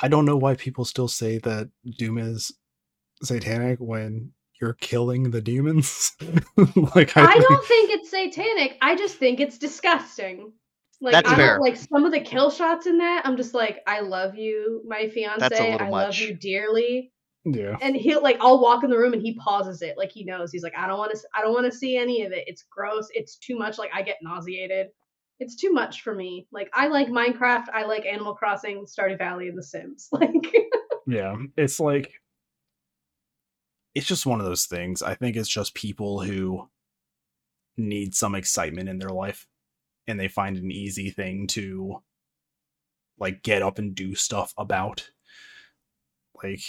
[0.01, 2.51] i don't know why people still say that doom is
[3.21, 4.31] satanic when
[4.61, 6.15] you're killing the demons
[6.95, 8.77] like I don't think it's satanic.
[8.81, 10.53] I just think it's disgusting.
[11.01, 11.59] Like That's I fair.
[11.59, 13.23] like some of the kill shots in that.
[13.25, 15.49] I'm just like, I love you, my fiance.
[15.49, 17.11] little I love you dearly.
[17.43, 20.23] yeah And he'll like, I'll walk in the room and he pauses it, like he
[20.23, 20.51] knows.
[20.51, 22.45] He's like, I don't want to, I don't want to see any of it.
[22.47, 23.09] It's gross.
[23.13, 23.77] It's too much.
[23.77, 24.87] Like I get nauseated.
[25.43, 26.47] It's too much for me.
[26.53, 27.65] Like I like Minecraft.
[27.73, 30.07] I like Animal Crossing, Stardew Valley, and The Sims.
[30.13, 30.55] Like
[31.05, 32.13] Yeah, it's like
[33.93, 35.01] it's just one of those things.
[35.01, 36.69] I think it's just people who
[37.75, 39.45] need some excitement in their life
[40.07, 42.01] and they find an easy thing to
[43.19, 45.09] like get up and do stuff about.
[46.41, 46.61] Like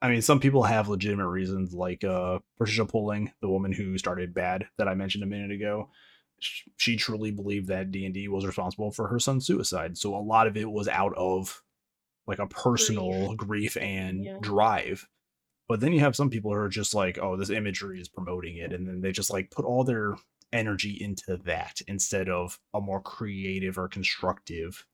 [0.00, 4.32] I mean, some people have legitimate reasons like uh Patricia Pulling, the woman who started
[4.32, 5.90] Bad that I mentioned a minute ago.
[6.40, 9.96] Sh- She truly believed that D&D was responsible for her son's suicide.
[9.98, 11.62] So a lot of it was out of
[12.26, 14.38] like a personal grief, and Yeah.
[14.40, 15.08] drive.
[15.68, 18.56] But then you have some people who are just like, oh, this imagery is promoting
[18.56, 18.72] it.
[18.72, 20.16] And then they just like put all their
[20.52, 24.86] energy into that instead of a more creative or constructive,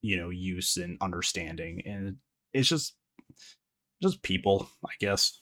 [0.00, 1.82] you know, use and understanding.
[1.86, 2.16] And
[2.52, 2.94] it's just,
[4.02, 5.40] just people, I guess.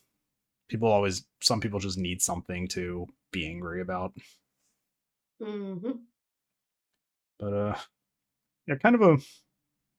[0.69, 4.13] People always, some people just need something to be angry about.
[5.41, 6.05] Hmm
[7.39, 7.77] But, uh,
[8.67, 9.19] yeah, kind of a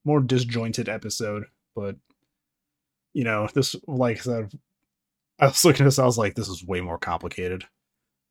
[0.05, 1.97] more disjointed episode, but
[3.13, 4.51] you know, this like I said,
[5.39, 7.65] I was looking at this, I was like, this is way more complicated.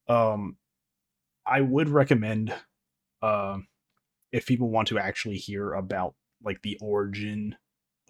[0.08, 0.56] Um
[1.46, 2.54] I would recommend
[3.22, 3.68] um
[4.32, 7.56] if people want to actually hear about like the origin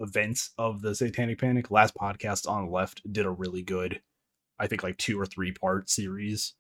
[0.01, 4.03] events of the satanic panic, last podcast on the left did a really good,
[4.59, 6.55] I think like two or three part series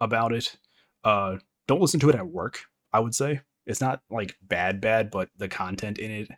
[0.00, 0.56] about it.
[1.04, 2.58] Uh don't listen to it at work,
[2.92, 3.40] I would say.
[3.66, 6.28] It's not like bad, bad, but the content in it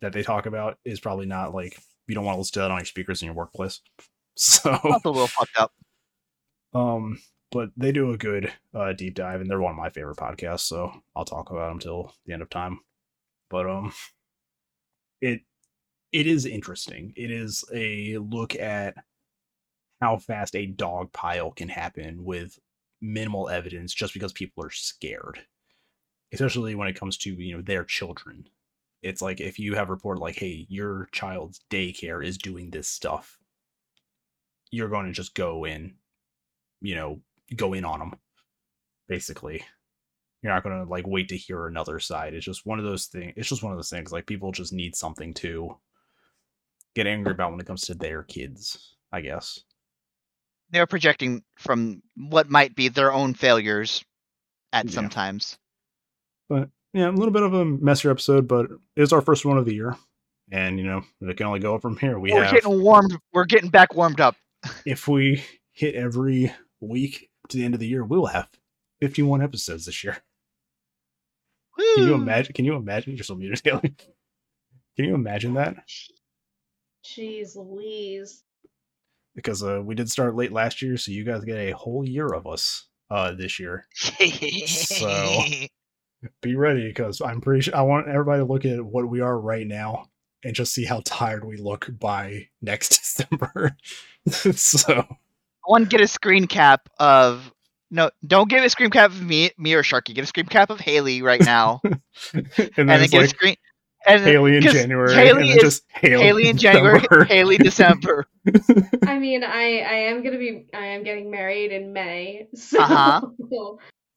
[0.00, 2.70] that they talk about is probably not like you don't want to listen to that
[2.70, 3.80] on your speakers in your workplace.
[4.40, 5.72] So That's a little fucked up.
[6.72, 7.18] um,
[7.50, 10.60] but they do a good uh, deep dive, and they're one of my favorite podcasts.
[10.60, 12.78] So I'll talk about them till the end of time.
[13.50, 13.92] But um,
[15.20, 15.40] it
[16.12, 17.12] it is interesting.
[17.16, 18.94] It is a look at
[20.00, 22.56] how fast a dog pile can happen with
[23.00, 25.40] minimal evidence, just because people are scared.
[26.32, 28.48] Especially when it comes to you know their children.
[29.02, 33.38] It's like if you have reported like, hey, your child's daycare is doing this stuff
[34.70, 35.94] you're going to just go in,
[36.80, 37.20] you know,
[37.56, 38.14] go in on them.
[39.08, 39.62] Basically,
[40.42, 42.34] you're not going to like wait to hear another side.
[42.34, 43.32] It's just one of those things.
[43.36, 44.12] It's just one of those things.
[44.12, 45.76] Like people just need something to
[46.94, 48.94] get angry about when it comes to their kids.
[49.10, 49.60] I guess.
[50.70, 54.04] They're projecting from what might be their own failures
[54.72, 54.90] at Yeah.
[54.92, 55.58] sometimes.
[56.48, 59.64] But yeah, a little bit of a messier episode, but it's our first one of
[59.66, 59.96] the year,
[60.50, 62.18] and you know it can only go up from here.
[62.18, 63.16] We we're have getting warmed.
[63.32, 64.36] We're getting back warmed up.
[64.84, 68.48] if we hit every week to the end of the year, we'll have
[69.00, 70.18] 51 episodes this year.
[71.78, 72.52] Can you imagine?
[72.52, 73.14] Can you imagine?
[73.14, 73.80] You're so muted, Haley.
[74.96, 75.76] Can you imagine that?
[77.04, 78.42] Jeez Louise.
[79.38, 82.26] Because uh, we did start late last year, so you guys get a whole year
[82.26, 83.86] of us uh, this year.
[84.66, 85.40] So-
[86.42, 89.40] Be ready, because I'm pretty sure I want everybody to look at what we are
[89.40, 90.06] right now
[90.42, 93.76] and just see how tired we look by next December.
[94.26, 97.52] so I want to get a screen cap of
[97.92, 98.10] no.
[98.26, 100.12] Don't get a screen cap of me, me or Sharky.
[100.12, 102.00] Get a screen cap of Haley right now, and
[102.32, 103.54] and then then get a screen.
[104.06, 107.24] And Haley in January, Haley and then is just Haley, Haley in January, December.
[107.24, 108.26] Haley December.
[109.06, 113.20] I mean, I I am gonna be I am getting married in May, so Uh-huh.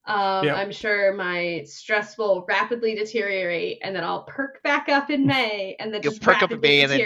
[0.06, 0.56] um, Yep.
[0.56, 5.76] I'm sure my stress will rapidly deteriorate, and then I'll perk back up in May,
[5.80, 7.00] and then You'll just perk up in rapidly May and then-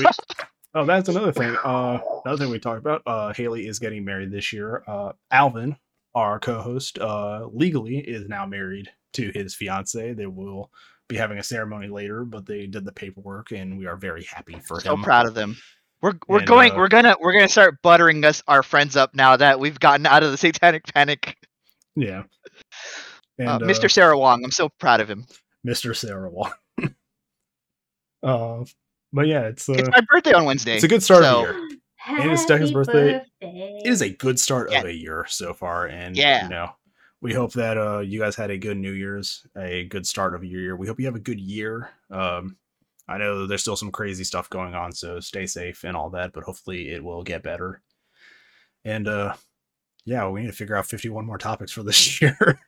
[0.00, 0.10] Yeah,
[0.74, 1.56] oh, that's another thing.
[1.64, 3.02] Uh, another thing we talked about.
[3.06, 4.82] Uh, Haley is getting married this year.
[4.86, 5.76] Uh, Alvin,
[6.14, 10.12] our co-host, uh, legally is now married to his fiance.
[10.14, 10.70] They will
[11.08, 14.58] be having a ceremony later, but they did the paperwork, and we are very happy
[14.66, 15.00] for so him.
[15.00, 15.56] So proud of them.
[16.02, 16.72] We're we're And, going.
[16.72, 20.06] uh, we're gonna we're gonna start buttering us our friends up now that we've gotten
[20.06, 21.36] out of the satanic panic.
[21.96, 22.24] Yeah.
[23.38, 23.90] And Uh, uh, Mr.
[23.90, 25.26] Sarah Wong, I'm so proud of him.
[25.66, 25.96] Mr.
[25.96, 26.52] Sarah Wong.
[28.22, 28.64] uh,
[29.12, 30.74] but yeah, it's uh, It's my birthday on Wednesday.
[30.74, 31.68] it's a good start so- of the year.
[32.06, 33.22] And it's Declan's Happy birthday.
[33.40, 34.78] It is a good start Yeah.
[34.80, 36.44] of a year so far, and Yeah.
[36.44, 36.70] you know,
[37.20, 40.44] we hope that uh you guys had a good New Year's, a good start of
[40.44, 40.76] your year.
[40.76, 41.90] We hope you have a good year.
[42.10, 42.56] Um,
[43.08, 46.32] I know there's still some crazy stuff going on, so stay safe and all that,
[46.32, 47.80] but hopefully it will get better.
[48.84, 49.34] And uh,
[50.04, 52.60] yeah, we need to figure out 51 more topics for this year.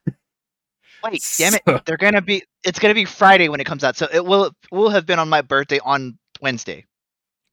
[1.05, 1.63] Wait, damn it!
[1.67, 2.43] So- They're gonna be.
[2.65, 5.29] It's gonna be Friday when it comes out, so it will will have been on
[5.29, 6.85] my birthday on Wednesday.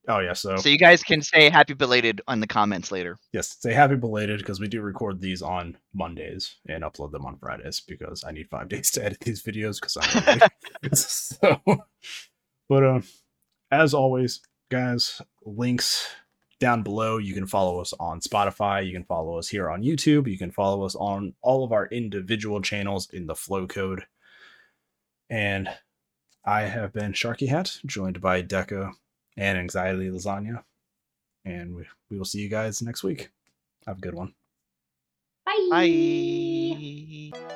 [0.08, 3.18] Oh yeah, so, So you guys can say happy belated on the comments later.
[3.32, 7.38] yes, say happy belated because we do record these on Mondays and upload them on
[7.38, 10.40] Fridays because I need five days to edit these videos because I'm
[10.94, 11.60] so
[12.68, 13.04] but um
[13.70, 14.40] as always
[14.70, 16.06] guys links
[16.60, 17.18] down below.
[17.18, 18.84] You can follow us on spotify.
[18.84, 20.28] You can follow us here on youtube.
[20.28, 24.04] You can follow us on all of our individual channels in the flow code.
[25.30, 25.68] And
[26.44, 28.92] i have been sharky hat joined by deca
[29.38, 30.62] and anxiety lasagna
[31.44, 33.30] and we, we will see you guys next week
[33.86, 34.34] have a good one
[35.70, 37.30] Bye.
[37.32, 37.48] Bye.